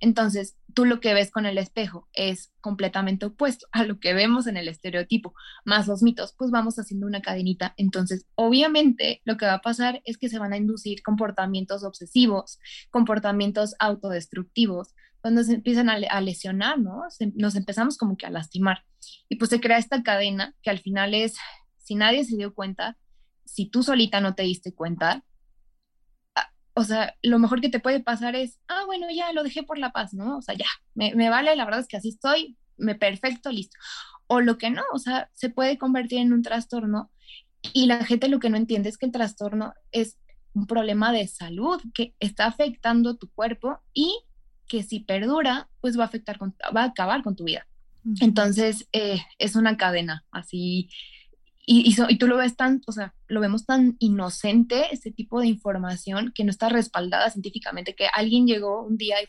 Entonces, 0.00 0.56
tú 0.74 0.84
lo 0.84 1.00
que 1.00 1.14
ves 1.14 1.30
con 1.30 1.46
el 1.46 1.58
espejo 1.58 2.08
es 2.12 2.52
completamente 2.60 3.26
opuesto 3.26 3.66
a 3.72 3.84
lo 3.84 3.98
que 3.98 4.14
vemos 4.14 4.46
en 4.46 4.56
el 4.56 4.68
estereotipo, 4.68 5.34
más 5.64 5.88
los 5.88 6.02
mitos, 6.02 6.34
pues 6.36 6.50
vamos 6.50 6.78
haciendo 6.78 7.06
una 7.06 7.22
cadenita. 7.22 7.74
Entonces, 7.76 8.26
obviamente, 8.34 9.22
lo 9.24 9.36
que 9.36 9.46
va 9.46 9.54
a 9.54 9.60
pasar 9.60 10.02
es 10.04 10.18
que 10.18 10.28
se 10.28 10.38
van 10.38 10.52
a 10.52 10.56
inducir 10.56 11.02
comportamientos 11.02 11.84
obsesivos, 11.84 12.58
comportamientos 12.90 13.74
autodestructivos, 13.78 14.94
cuando 15.20 15.42
se 15.42 15.54
empiezan 15.54 15.90
a, 15.90 16.20
lesionar, 16.20 16.78
¿no? 16.78 17.02
nos 17.34 17.56
empezamos 17.56 17.96
como 17.98 18.16
que 18.16 18.26
a 18.26 18.30
lastimar. 18.30 18.84
Y 19.28 19.36
pues 19.36 19.50
se 19.50 19.60
crea 19.60 19.78
esta 19.78 20.02
cadena 20.02 20.54
que 20.62 20.70
al 20.70 20.78
final 20.78 21.12
es, 21.14 21.36
si 21.78 21.96
nadie 21.96 22.24
se 22.24 22.36
dio 22.36 22.54
cuenta, 22.54 22.96
si 23.48 23.66
tú 23.66 23.82
solita 23.82 24.20
no 24.20 24.34
te 24.34 24.42
diste 24.42 24.74
cuenta, 24.74 25.24
ah, 26.34 26.50
o 26.74 26.84
sea, 26.84 27.14
lo 27.22 27.38
mejor 27.38 27.60
que 27.60 27.70
te 27.70 27.80
puede 27.80 28.00
pasar 28.00 28.36
es, 28.36 28.58
ah, 28.68 28.84
bueno, 28.86 29.06
ya 29.10 29.32
lo 29.32 29.42
dejé 29.42 29.62
por 29.62 29.78
la 29.78 29.92
paz, 29.92 30.14
¿no? 30.14 30.38
O 30.38 30.42
sea, 30.42 30.54
ya, 30.54 30.66
me, 30.94 31.14
me 31.14 31.30
vale, 31.30 31.56
la 31.56 31.64
verdad 31.64 31.80
es 31.80 31.88
que 31.88 31.96
así 31.96 32.10
estoy, 32.10 32.56
me 32.76 32.94
perfecto, 32.94 33.50
listo. 33.50 33.76
O 34.26 34.40
lo 34.40 34.58
que 34.58 34.70
no, 34.70 34.82
o 34.92 34.98
sea, 34.98 35.30
se 35.34 35.50
puede 35.50 35.78
convertir 35.78 36.18
en 36.18 36.32
un 36.32 36.42
trastorno 36.42 37.10
y 37.72 37.86
la 37.86 38.04
gente 38.04 38.28
lo 38.28 38.38
que 38.38 38.50
no 38.50 38.56
entiende 38.56 38.88
es 38.88 38.98
que 38.98 39.06
el 39.06 39.12
trastorno 39.12 39.74
es 39.90 40.18
un 40.52 40.66
problema 40.66 41.12
de 41.12 41.26
salud 41.26 41.80
que 41.94 42.14
está 42.20 42.46
afectando 42.46 43.16
tu 43.16 43.30
cuerpo 43.30 43.80
y 43.94 44.20
que 44.68 44.82
si 44.82 45.00
perdura, 45.00 45.68
pues 45.80 45.98
va 45.98 46.02
a 46.02 46.06
afectar, 46.06 46.38
va 46.40 46.82
a 46.82 46.86
acabar 46.86 47.22
con 47.22 47.34
tu 47.34 47.44
vida. 47.44 47.66
Entonces, 48.20 48.88
eh, 48.92 49.20
es 49.38 49.56
una 49.56 49.76
cadena 49.76 50.24
así 50.30 50.88
y, 51.70 52.16
tú 52.16 52.26
lo 52.26 52.38
ves 52.38 52.56
tan, 52.56 52.80
o 52.86 52.92
sea, 52.92 53.14
lo 53.26 53.40
vemos 53.40 53.66
tan 53.66 53.96
inocente, 53.98 54.86
este 54.90 55.10
tipo 55.12 55.38
de 55.38 55.48
información 55.48 56.32
que 56.34 56.42
no 56.42 56.50
está 56.50 56.70
respaldada 56.70 57.28
científicamente, 57.28 57.94
que 57.94 58.06
alguien 58.06 58.46
llegó 58.46 58.86
un 58.86 58.96
día 58.96 59.22
y 59.22 59.26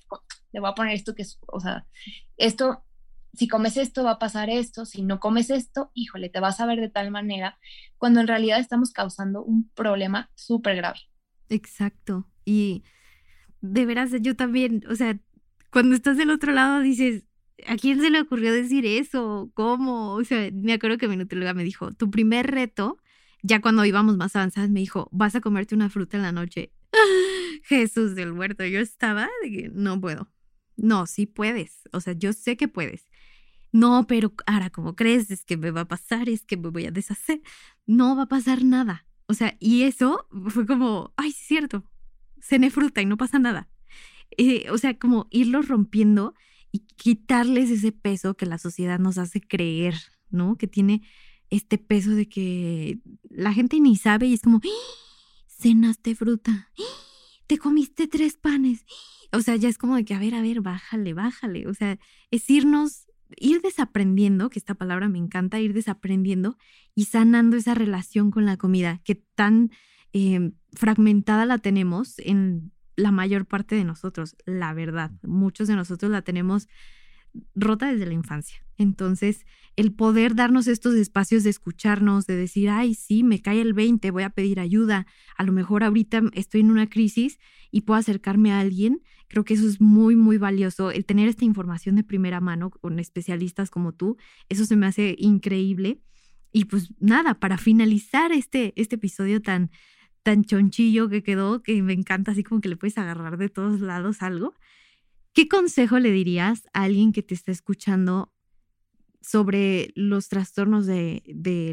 le 0.54 0.62
voy 0.62 0.69
a 0.69 0.73
poner 0.73 0.95
esto 0.95 1.13
que 1.15 1.23
es, 1.23 1.38
o 1.47 1.60
sea, 1.60 1.86
esto, 2.38 2.86
si 3.34 3.49
comes 3.49 3.75
esto 3.75 4.06
va 4.06 4.12
a 4.12 4.19
pasar 4.19 4.49
esto, 4.49 4.86
si 4.86 5.02
no 5.02 5.19
comes 5.19 5.49
esto, 5.49 5.91
híjole, 5.93 6.30
te 6.30 6.39
vas 6.39 6.62
a 6.62 6.65
ver 6.65 6.80
de 6.80 6.89
tal 6.89 7.12
manera, 7.12 7.60
cuando 7.97 8.21
en 8.21 8.28
realidad 8.28 8.60
estamos 8.60 8.93
causando 8.93 9.43
un 9.43 9.69
problema 9.71 10.32
súper 10.36 10.78
grave. 10.78 10.99
Exacto. 11.49 12.30
Y 12.45 12.86
de 13.60 13.86
veras, 13.86 14.12
yo 14.21 14.38
también, 14.38 14.86
o 14.89 14.95
sea, 14.95 15.19
cuando 15.71 15.93
estás 15.93 16.15
del 16.15 16.30
otro 16.30 16.54
lado 16.54 16.80
dices, 16.80 17.25
¿A 17.67 17.76
quién 17.78 18.02
se 18.02 18.10
le 18.10 18.22
ocurrió 18.22 18.54
decir 18.54 18.86
eso? 18.86 19.52
¿Cómo? 19.54 20.13
O 20.13 20.24
sea, 20.24 20.50
me 20.54 20.74
acuerdo 20.74 20.98
que 20.98 21.08
mi 21.08 21.17
nutrióloga 21.17 21.54
me 21.54 21.63
dijo, 21.63 21.91
tu 21.93 22.10
primer 22.10 22.50
reto, 22.50 22.98
ya 23.41 23.62
cuando 23.62 23.86
íbamos 23.86 24.17
más 24.17 24.36
avanzadas, 24.36 24.69
me 24.69 24.80
dijo, 24.80 25.10
vas 25.12 25.36
a 25.36 25.41
comerte 25.41 25.76
una 25.76 25.89
fruta 25.89 26.17
en 26.17 26.24
la 26.24 26.32
noche. 26.32 26.72
Jesús 27.63 28.15
del 28.15 28.32
huerto, 28.34 28.65
yo 28.65 28.80
estaba 28.80 29.30
de 29.43 29.52
que 29.52 29.72
no 29.74 30.00
puedo. 30.00 30.30
No, 30.78 31.06
sí 31.06 31.26
puedes. 31.26 31.88
O 31.91 32.02
sea, 32.02 32.13
yo 32.13 32.34
sé 32.34 32.58
que 32.58 32.67
puedes. 32.67 33.10
no, 33.72 34.08
pero 34.08 34.34
ahora, 34.48 34.69
¿cómo 34.69 34.95
crees? 34.95 35.30
Es 35.32 35.45
que 35.45 35.58
me 35.58 35.72
va 35.72 35.82
a 35.82 35.88
pasar, 35.88 36.30
es 36.30 36.45
que 36.45 36.58
me 36.58 36.69
voy 36.69 36.86
a 36.86 36.91
deshacer. 36.91 37.41
No 37.86 38.15
va 38.15 38.24
a 38.24 38.28
pasar 38.28 38.63
nada. 38.63 39.06
O 39.28 39.34
sea, 39.34 39.56
y 39.60 39.84
eso 39.84 40.28
fue 40.50 40.65
como, 40.65 41.13
ay, 41.17 41.30
es 41.30 41.36
cierto, 41.36 41.84
cené 42.41 42.72
fruta 42.72 43.02
y 43.02 43.06
no 43.06 43.17
pasa 43.17 43.39
nada. 43.39 43.69
Eh, 44.38 44.69
o 44.72 44.78
sea, 44.78 44.98
como 44.98 45.28
irlos 45.32 45.67
rompiendo 45.67 46.34
y 46.71 46.79
quitarles 46.95 47.69
ese 47.69 47.91
peso 47.91 48.36
que 48.36 48.45
la 48.45 48.58
sociedad 48.58 48.99
nos 48.99 49.17
hace 49.17 49.41
creer, 49.41 49.95
¿no? 50.29 50.58
Que 50.58 50.67
tiene 50.67 51.01
este 51.49 51.77
peso 51.77 52.12
de 52.12 52.29
que 52.29 52.99
la 53.29 53.53
gente 53.53 53.79
ni 53.79 53.95
sabe 53.95 54.27
y 54.27 54.34
es 54.34 54.41
como, 54.41 54.62
cenaste 55.47 56.15
fruta, 56.15 56.71
te 57.47 57.58
comiste 57.58 58.08
tres 58.08 58.36
panes. 58.36 58.86
O 59.32 59.41
sea, 59.41 59.55
ya 59.55 59.69
es 59.69 59.77
como 59.77 59.95
de 59.95 60.05
que, 60.05 60.13
a 60.13 60.19
ver, 60.19 60.36
a 60.36 60.41
ver, 60.41 60.62
bájale, 60.62 61.13
bájale. 61.13 61.67
O 61.67 61.73
sea, 61.73 61.99
es 62.32 62.49
irnos, 62.49 63.05
ir 63.36 63.62
desaprendiendo, 63.62 64.49
que 64.49 64.60
esta 64.60 64.75
palabra 64.75 65.10
me 65.10 65.17
encanta, 65.17 65.60
ir 65.60 65.73
desaprendiendo 65.73 66.58
y 66.95 67.05
sanando 67.05 67.58
esa 67.58 67.73
relación 67.73 68.32
con 68.32 68.45
la 68.45 68.58
comida 68.58 69.01
que 69.03 69.15
tan 69.15 69.71
em, 70.13 70.53
fragmentada 70.73 71.45
la 71.45 71.58
tenemos 71.58 72.19
en 72.19 72.71
la 72.99 73.12
mayor 73.12 73.45
parte 73.45 73.75
de 73.75 73.83
nosotros, 73.83 74.35
la 74.45 74.73
verdad. 74.73 75.12
Muchos 75.23 75.67
de 75.67 75.75
nosotros 75.75 76.12
la 76.12 76.21
tenemos 76.21 76.67
rota 77.55 77.91
desde 77.91 78.05
la 78.05 78.13
infancia. 78.13 78.63
Entonces, 78.77 79.45
el 79.75 79.93
poder 79.93 80.35
darnos 80.35 80.67
estos 80.67 80.95
espacios 80.95 81.43
de 81.43 81.49
escucharnos, 81.49 82.25
de 82.25 82.35
decir, 82.35 82.69
ay, 82.69 82.95
sí, 82.95 83.23
me 83.23 83.41
cae 83.41 83.62
el 83.62 83.73
20, 83.73 84.12
voy 84.12 84.23
a 84.23 84.29
pedir 84.29 84.59
ayuda, 84.59 85.05
a 85.38 85.43
lo 85.43 85.51
mejor 85.51 85.83
ahorita 85.83 86.21
estoy 86.33 86.62
en 86.62 86.71
una 86.71 86.89
crisis 86.89 87.39
y 87.71 87.81
puedo 87.81 87.99
acercarme 87.99 88.51
a 88.51 88.59
alguien, 88.59 89.01
creo 89.27 89.43
que 89.43 89.53
eso 89.53 89.67
es 89.67 89.79
muy, 89.79 90.15
muy 90.15 90.38
valioso. 90.38 90.91
El 90.91 91.05
tener 91.05 91.27
esta 91.27 91.45
información 91.45 91.95
de 91.95 92.03
primera 92.03 92.41
mano 92.41 92.71
con 92.71 92.99
especialistas 92.99 93.69
como 93.69 93.93
tú, 93.93 94.17
eso 94.49 94.65
se 94.65 94.75
me 94.75 94.88
hace 94.88 95.15
increíble. 95.17 96.01
Y 96.51 96.65
pues 96.65 96.91
nada, 96.99 97.35
para 97.35 97.57
finalizar 97.57 98.31
este, 98.31 98.73
este 98.75 98.95
episodio 98.95 99.41
tan, 99.41 99.69
tan 100.29 100.45
chonchillo 100.45 101.09
que 101.09 101.23
quedó, 101.23 101.63
que 101.63 101.81
me 101.81 101.93
encanta, 101.93 102.33
así 102.33 102.43
como 102.43 102.61
que 102.61 102.69
le 102.69 102.77
puedes 102.77 102.99
agarrar 102.99 103.39
de 103.39 103.49
todos 103.49 103.79
lados 103.79 104.21
algo. 104.21 104.53
¿Qué 105.33 105.47
consejo 105.47 105.97
le 105.97 106.11
dirías 106.11 106.67
a 106.71 106.83
alguien 106.83 107.13
que 107.13 107.23
te 107.23 107.33
está 107.33 107.51
escuchando 107.51 108.31
sobre 109.23 109.91
los 109.95 110.29
trastornos 110.29 110.85
de, 110.85 111.23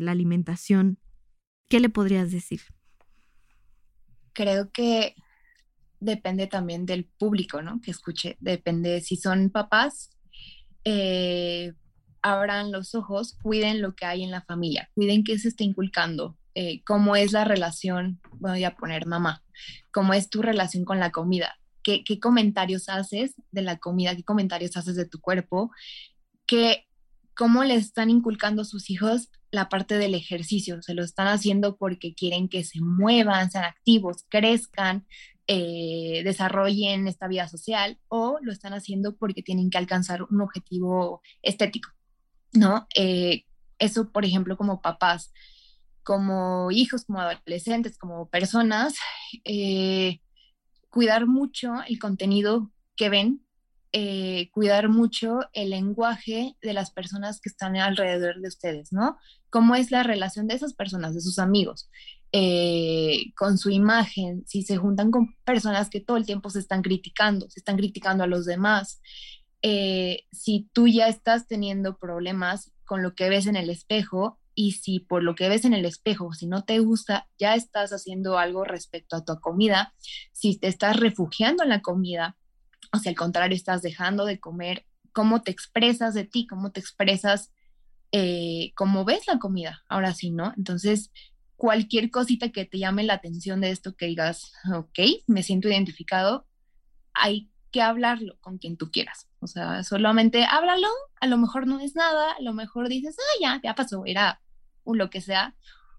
la 0.00 0.12
alimentación? 0.12 0.98
¿Qué 1.68 1.80
le 1.80 1.90
podrías 1.90 2.30
decir? 2.32 2.62
Creo 4.32 4.70
que 4.70 5.14
depende 6.00 6.46
también 6.46 6.86
del 6.86 7.04
público, 7.04 7.60
¿no? 7.60 7.82
Que 7.82 7.90
escuche, 7.90 8.38
depende 8.40 9.02
si 9.02 9.16
son 9.16 9.50
papás, 9.50 10.16
eh, 10.84 11.74
abran 12.22 12.72
los 12.72 12.94
ojos, 12.94 13.36
cuiden 13.42 13.82
lo 13.82 13.94
que 13.94 14.06
hay 14.06 14.22
en 14.22 14.30
la 14.30 14.40
familia, 14.40 14.88
cuiden 14.94 15.24
qué 15.24 15.38
se 15.38 15.48
está 15.48 15.62
inculcando, 15.62 16.38
eh, 16.58 16.82
cómo 16.84 17.16
es 17.16 17.32
la 17.32 17.44
relación, 17.44 18.18
voy 18.38 18.64
a 18.64 18.76
poner 18.76 19.04
mamá, 19.04 19.44
cómo 19.92 20.14
es 20.14 20.30
tu 20.30 20.40
relación 20.40 20.86
con 20.86 20.98
la 20.98 21.12
comida, 21.12 21.58
qué, 21.82 22.02
comentarios 22.18 22.88
haces 22.88 23.34
de 23.50 23.60
la 23.60 23.76
comida, 23.76 24.16
qué 24.16 24.24
comentarios 24.24 24.74
haces 24.78 24.96
de 24.96 25.04
tu 25.04 25.20
cuerpo, 25.20 25.70
qué, 26.46 26.86
cómo 27.34 27.62
le 27.62 27.74
están 27.74 28.08
inculcando 28.08 28.62
a 28.62 28.64
sus 28.64 28.88
hijos 28.88 29.28
la 29.50 29.68
parte 29.68 29.98
del 29.98 30.14
ejercicio, 30.14 30.80
se 30.80 30.94
lo 30.94 31.04
están 31.04 31.28
haciendo 31.28 31.76
porque 31.76 32.14
quieren 32.14 32.48
que 32.48 32.64
se 32.64 32.80
muevan, 32.80 33.50
sean 33.50 33.64
activos, 33.64 34.24
crezcan, 34.30 35.06
eh, 35.48 36.22
desarrollen 36.24 37.06
esta 37.06 37.28
vida 37.28 37.48
social 37.48 37.98
o 38.08 38.38
lo 38.40 38.50
están 38.50 38.72
haciendo 38.72 39.14
porque 39.14 39.42
tienen 39.42 39.68
que 39.68 39.76
alcanzar 39.76 40.22
un 40.22 40.40
objetivo 40.40 41.20
estético, 41.42 41.90
¿no? 42.54 42.86
Eh, 42.96 43.44
eso, 43.78 44.10
por 44.10 44.24
ejemplo, 44.24 44.56
como 44.56 44.80
papás, 44.80 45.34
como 46.06 46.70
hijos, 46.70 47.04
como 47.04 47.18
adolescentes, 47.18 47.98
como 47.98 48.28
personas, 48.28 48.94
eh, 49.44 50.20
cuidar 50.88 51.26
mucho 51.26 51.82
el 51.88 51.98
contenido 51.98 52.70
que 52.94 53.08
ven, 53.08 53.44
eh, 53.90 54.48
cuidar 54.52 54.88
mucho 54.88 55.40
el 55.52 55.70
lenguaje 55.70 56.54
de 56.62 56.72
las 56.74 56.92
personas 56.92 57.40
que 57.40 57.48
están 57.48 57.76
alrededor 57.76 58.40
de 58.40 58.46
ustedes, 58.46 58.92
¿no? 58.92 59.16
¿Cómo 59.50 59.74
es 59.74 59.90
la 59.90 60.04
relación 60.04 60.46
de 60.46 60.54
esas 60.54 60.74
personas, 60.74 61.12
de 61.12 61.22
sus 61.22 61.40
amigos, 61.40 61.90
eh, 62.30 63.32
con 63.36 63.58
su 63.58 63.70
imagen? 63.70 64.44
Si 64.46 64.62
se 64.62 64.76
juntan 64.76 65.10
con 65.10 65.34
personas 65.42 65.90
que 65.90 66.00
todo 66.00 66.18
el 66.18 66.24
tiempo 66.24 66.50
se 66.50 66.60
están 66.60 66.82
criticando, 66.82 67.50
se 67.50 67.58
están 67.58 67.76
criticando 67.76 68.22
a 68.22 68.28
los 68.28 68.46
demás. 68.46 69.00
Si 70.30 70.70
tú 70.72 70.86
ya 70.86 71.08
estás 71.08 71.48
teniendo 71.48 71.98
problemas 71.98 72.70
con 72.84 73.02
lo 73.02 73.16
que 73.16 73.28
ves 73.28 73.48
en 73.48 73.56
el 73.56 73.70
espejo, 73.70 74.38
y 74.56 74.72
si 74.72 75.00
por 75.00 75.22
lo 75.22 75.34
que 75.34 75.48
ves 75.50 75.66
en 75.66 75.74
el 75.74 75.84
espejo, 75.84 76.32
si 76.32 76.46
no 76.46 76.64
te 76.64 76.78
gusta, 76.80 77.28
ya 77.38 77.54
estás 77.54 77.92
haciendo 77.92 78.38
algo 78.38 78.64
respecto 78.64 79.14
a 79.14 79.24
tu 79.24 79.38
comida, 79.38 79.94
si 80.32 80.58
te 80.58 80.66
estás 80.66 80.96
refugiando 80.96 81.62
en 81.62 81.68
la 81.68 81.82
comida, 81.82 82.38
o 82.92 82.98
si 82.98 83.10
al 83.10 83.14
contrario 83.14 83.54
estás 83.54 83.82
dejando 83.82 84.24
de 84.24 84.40
comer, 84.40 84.86
cómo 85.12 85.42
te 85.42 85.50
expresas 85.50 86.14
de 86.14 86.24
ti, 86.24 86.46
cómo 86.46 86.72
te 86.72 86.80
expresas, 86.80 87.52
eh, 88.12 88.72
cómo 88.74 89.04
ves 89.04 89.26
la 89.26 89.38
comida, 89.38 89.82
ahora 89.90 90.14
sí, 90.14 90.30
¿no? 90.30 90.54
Entonces, 90.56 91.12
cualquier 91.56 92.10
cosita 92.10 92.48
que 92.50 92.64
te 92.64 92.78
llame 92.78 93.04
la 93.04 93.14
atención 93.14 93.60
de 93.60 93.70
esto, 93.70 93.94
que 93.94 94.06
digas, 94.06 94.52
ok, 94.74 94.98
me 95.26 95.42
siento 95.42 95.68
identificado, 95.68 96.46
hay 97.12 97.50
que 97.70 97.82
hablarlo 97.82 98.38
con 98.40 98.56
quien 98.56 98.78
tú 98.78 98.90
quieras. 98.90 99.28
O 99.40 99.46
sea, 99.48 99.82
solamente 99.84 100.46
háblalo, 100.46 100.88
a 101.20 101.26
lo 101.26 101.36
mejor 101.36 101.66
no 101.66 101.78
es 101.78 101.94
nada, 101.94 102.32
a 102.32 102.40
lo 102.40 102.54
mejor 102.54 102.88
dices, 102.88 103.16
ah, 103.18 103.38
ya, 103.38 103.60
ya 103.62 103.74
pasó, 103.74 104.02
era 104.06 104.40
o 104.86 104.94
lo 104.94 105.10
que 105.10 105.20
sea, 105.20 105.54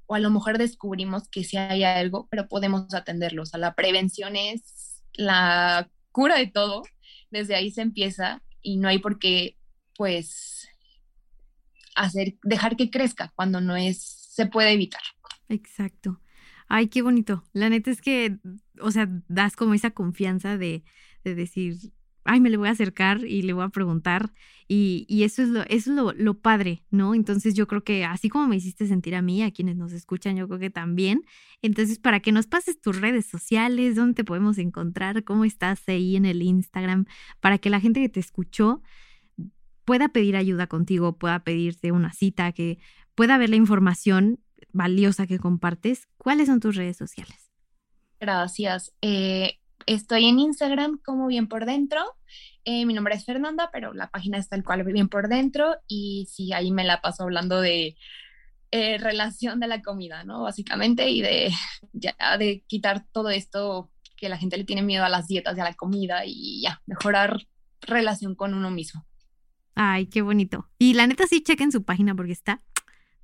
o 0.08 0.16
a 0.16 0.20
lo 0.20 0.32
mejor 0.32 0.58
descubrimos 0.58 1.28
que 1.30 1.44
sí 1.44 1.58
hay 1.58 1.84
algo, 1.84 2.28
pero 2.32 2.48
podemos 2.48 2.94
atenderlo. 2.94 3.44
O 3.44 3.46
sea, 3.46 3.60
la 3.60 3.76
prevención 3.76 4.36
es 4.36 5.04
la 5.14 5.90
cura 6.12 6.38
de 6.38 6.48
todo, 6.48 6.84
desde 7.30 7.56
ahí 7.56 7.72
se 7.72 7.82
empieza 7.82 8.42
y 8.62 8.78
no 8.78 8.88
hay 8.88 9.00
por 9.00 9.20
qué, 9.20 9.58
pues, 9.96 10.68
hacer, 11.96 12.38
dejar 12.44 12.78
que 12.78 12.90
crezca 12.90 13.32
cuando 13.36 13.62
no 13.62 13.76
es, 13.76 14.02
se 14.02 14.46
puede 14.46 14.72
evitar. 14.72 15.02
Exacto. 15.50 16.22
Ay, 16.70 16.88
qué 16.88 17.02
bonito. 17.02 17.46
La 17.54 17.70
neta 17.70 17.92
es 17.92 18.02
que, 18.02 18.38
o 18.82 18.92
sea, 18.92 19.08
das 19.28 19.56
como 19.56 19.74
esa 19.74 19.92
confianza 19.92 20.58
de, 20.58 20.84
de 21.24 21.36
decir, 21.36 21.78
ay, 22.28 22.42
me 22.42 22.50
le 22.50 22.58
voy 22.58 22.68
a 22.68 22.72
acercar 22.72 23.26
y 23.26 23.42
le 23.42 23.54
voy 23.54 23.64
a 23.64 23.70
preguntar. 23.70 24.34
Y, 24.68 25.06
y 25.08 25.24
eso 25.24 25.42
es, 25.42 25.50
lo, 25.50 25.64
es 25.64 25.88
lo, 25.88 26.12
lo, 26.14 26.40
padre, 26.40 26.84
¿no? 26.92 27.16
Entonces 27.16 27.56
yo 27.56 27.68
creo 27.68 27.84
que 27.84 28.04
así 28.04 28.28
como 28.28 28.48
me 28.48 28.58
hiciste 28.58 28.86
sentir 28.86 29.16
a 29.16 29.22
mí, 29.22 29.42
a 29.42 29.52
quienes 29.52 29.78
nos 29.78 29.94
escuchan, 29.94 30.36
yo 30.36 30.48
creo 30.48 30.60
que 30.60 30.70
también. 30.70 31.24
Entonces, 31.62 32.00
para 32.00 32.20
que 32.20 32.34
nos 32.34 32.48
pases 32.48 32.82
tus 32.82 33.00
redes 33.00 33.26
sociales, 33.26 33.96
dónde 33.96 34.16
te 34.16 34.24
podemos 34.26 34.58
encontrar, 34.58 35.24
cómo 35.24 35.46
estás 35.46 35.88
ahí 35.88 36.18
en 36.18 36.26
el 36.26 36.42
Instagram, 36.42 37.06
para 37.40 37.58
que 37.58 37.70
la 37.70 37.80
gente 37.80 38.02
que 38.02 38.10
te 38.10 38.20
escuchó 38.20 38.82
pueda 39.86 40.10
pedir 40.10 40.36
ayuda 40.36 40.68
contigo, 40.68 41.18
pueda 41.18 41.40
pedirte 41.40 41.94
una 41.94 42.12
cita, 42.12 42.52
que 42.52 42.78
pueda 43.16 43.38
ver 43.38 43.50
la 43.50 43.56
información 43.56 44.40
valiosa 44.74 45.28
que 45.28 45.40
compartes. 45.40 46.10
¿Cuáles 46.18 46.48
son 46.48 46.60
tus 46.60 46.76
redes 46.76 46.98
sociales? 46.98 47.52
Gracias. 48.20 48.94
Eh, 49.02 49.60
Estoy 49.88 50.26
en 50.26 50.38
Instagram 50.38 51.00
como 51.04 51.28
Bien 51.28 51.48
por 51.48 51.66
Dentro. 51.66 52.04
Eh, 52.66 52.86
mi 52.86 52.94
nombre 52.94 53.16
es 53.16 53.24
Fernanda, 53.24 53.70
pero 53.72 53.94
la 53.94 54.10
página 54.10 54.38
está 54.38 54.58
el 54.58 54.64
cual 54.66 54.84
Bien 54.84 55.08
por 55.08 55.30
Dentro. 55.30 55.78
Y 55.88 56.28
sí, 56.30 56.52
ahí 56.52 56.72
me 56.72 56.84
la 56.84 57.02
paso 57.02 57.24
hablando 57.24 57.62
de 57.62 57.96
eh, 58.72 58.98
relación 58.98 59.62
de 59.62 59.68
la 59.68 59.82
comida, 59.82 60.26
¿no? 60.26 60.44
Básicamente, 60.44 61.10
y 61.10 61.22
de, 61.22 61.54
ya, 61.94 62.16
de 62.38 62.66
quitar 62.68 63.06
todo 63.14 63.30
esto 63.30 63.90
que 64.18 64.28
la 64.28 64.38
gente 64.38 64.58
le 64.58 64.66
tiene 64.66 64.82
miedo 64.82 65.06
a 65.06 65.10
las 65.10 65.28
dietas 65.28 65.58
y 65.58 65.62
a 65.62 65.64
la 65.64 65.74
comida 65.74 66.24
y 66.26 66.62
ya, 66.62 66.82
mejorar 66.86 67.48
relación 67.80 68.36
con 68.36 68.54
uno 68.54 68.70
mismo. 68.70 69.06
Ay, 69.74 70.08
qué 70.08 70.22
bonito. 70.22 70.70
Y 70.78 70.96
la 70.96 71.08
neta 71.08 71.28
sí, 71.28 71.42
chequen 71.42 71.72
su 71.72 71.86
página 71.86 72.14
porque 72.14 72.34
está 72.34 72.62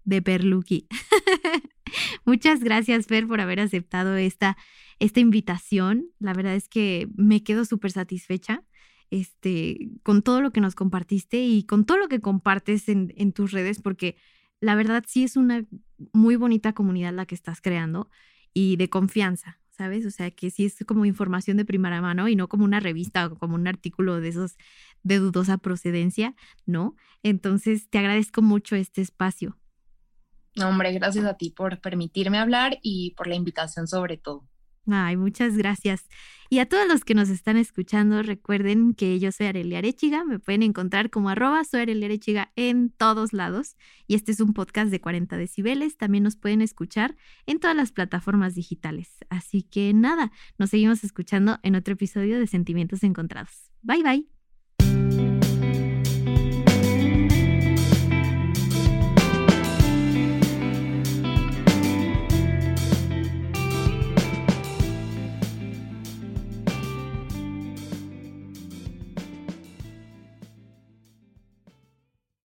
de 0.05 0.21
Perluki. 0.21 0.87
Muchas 2.25 2.61
gracias, 2.63 3.07
Fer, 3.07 3.27
por 3.27 3.41
haber 3.41 3.59
aceptado 3.59 4.15
esta, 4.15 4.55
esta 5.03 5.19
invitación. 5.19 6.07
La 6.19 6.33
verdad 6.33 6.55
es 6.55 6.69
que 6.69 7.09
me 7.15 7.43
quedo 7.43 7.65
súper 7.65 7.91
satisfecha 7.91 8.63
este, 9.11 9.91
con 10.01 10.23
todo 10.23 10.41
lo 10.41 10.51
que 10.51 10.61
nos 10.61 10.75
compartiste 10.75 11.43
y 11.43 11.63
con 11.63 11.85
todo 11.85 11.97
lo 11.97 12.07
que 12.07 12.19
compartes 12.19 12.89
en, 12.89 13.13
en 13.17 13.33
tus 13.33 13.51
redes, 13.51 13.81
porque 13.81 14.15
la 14.59 14.75
verdad 14.75 15.03
sí 15.05 15.23
es 15.23 15.35
una 15.35 15.65
muy 16.13 16.35
bonita 16.35 16.73
comunidad 16.73 17.13
la 17.13 17.25
que 17.25 17.35
estás 17.35 17.61
creando 17.61 18.09
y 18.53 18.77
de 18.77 18.89
confianza, 18.89 19.59
¿sabes? 19.69 20.05
O 20.05 20.11
sea, 20.11 20.31
que 20.31 20.49
sí 20.49 20.65
es 20.65 20.77
como 20.87 21.05
información 21.05 21.57
de 21.57 21.65
primera 21.65 22.01
mano 22.01 22.29
y 22.29 22.35
no 22.35 22.47
como 22.47 22.63
una 22.63 22.79
revista 22.79 23.25
o 23.25 23.37
como 23.37 23.55
un 23.55 23.67
artículo 23.67 24.21
de 24.21 24.29
esos 24.29 24.55
de 25.03 25.19
dudosa 25.19 25.57
procedencia, 25.57 26.33
¿no? 26.65 26.95
Entonces, 27.23 27.89
te 27.89 27.99
agradezco 27.99 28.41
mucho 28.41 28.75
este 28.75 29.01
espacio. 29.01 29.59
No, 30.55 30.69
hombre, 30.69 30.93
gracias 30.93 31.25
a 31.25 31.35
ti 31.35 31.49
por 31.49 31.81
permitirme 31.81 32.37
hablar 32.37 32.79
y 32.81 33.11
por 33.17 33.27
la 33.27 33.35
invitación 33.35 33.87
sobre 33.87 34.17
todo. 34.17 34.47
Ay, 34.89 35.17
muchas 35.17 35.57
gracias. 35.57 36.07
Y 36.49 36.59
a 36.59 36.67
todos 36.67 36.87
los 36.87 37.03
que 37.03 37.15
nos 37.15 37.29
están 37.29 37.57
escuchando, 37.57 38.21
recuerden 38.21 38.93
que 38.93 39.17
yo 39.17 39.31
soy 39.31 39.47
Arelia 39.47 39.79
Arechiga. 39.79 40.23
Me 40.23 40.39
pueden 40.39 40.61
encontrar 40.61 41.09
como 41.09 41.29
arroba 41.29 41.63
soy 41.63 41.81
Arelia 41.81 42.05
Arechiga 42.05 42.51
en 42.55 42.89
todos 42.89 43.33
lados. 43.33 43.75
Y 44.07 44.15
este 44.15 44.31
es 44.31 44.39
un 44.39 44.53
podcast 44.53 44.91
de 44.91 45.01
40 45.01 45.37
decibeles. 45.37 45.97
También 45.97 46.23
nos 46.23 46.35
pueden 46.35 46.61
escuchar 46.61 47.15
en 47.47 47.59
todas 47.59 47.75
las 47.75 47.91
plataformas 47.91 48.55
digitales. 48.55 49.17
Así 49.29 49.63
que 49.63 49.93
nada, 49.93 50.31
nos 50.59 50.69
seguimos 50.69 51.03
escuchando 51.03 51.59
en 51.63 51.75
otro 51.75 51.93
episodio 51.93 52.37
de 52.39 52.45
Sentimientos 52.45 53.03
Encontrados. 53.03 53.71
Bye 53.81 54.03
bye. 54.03 55.32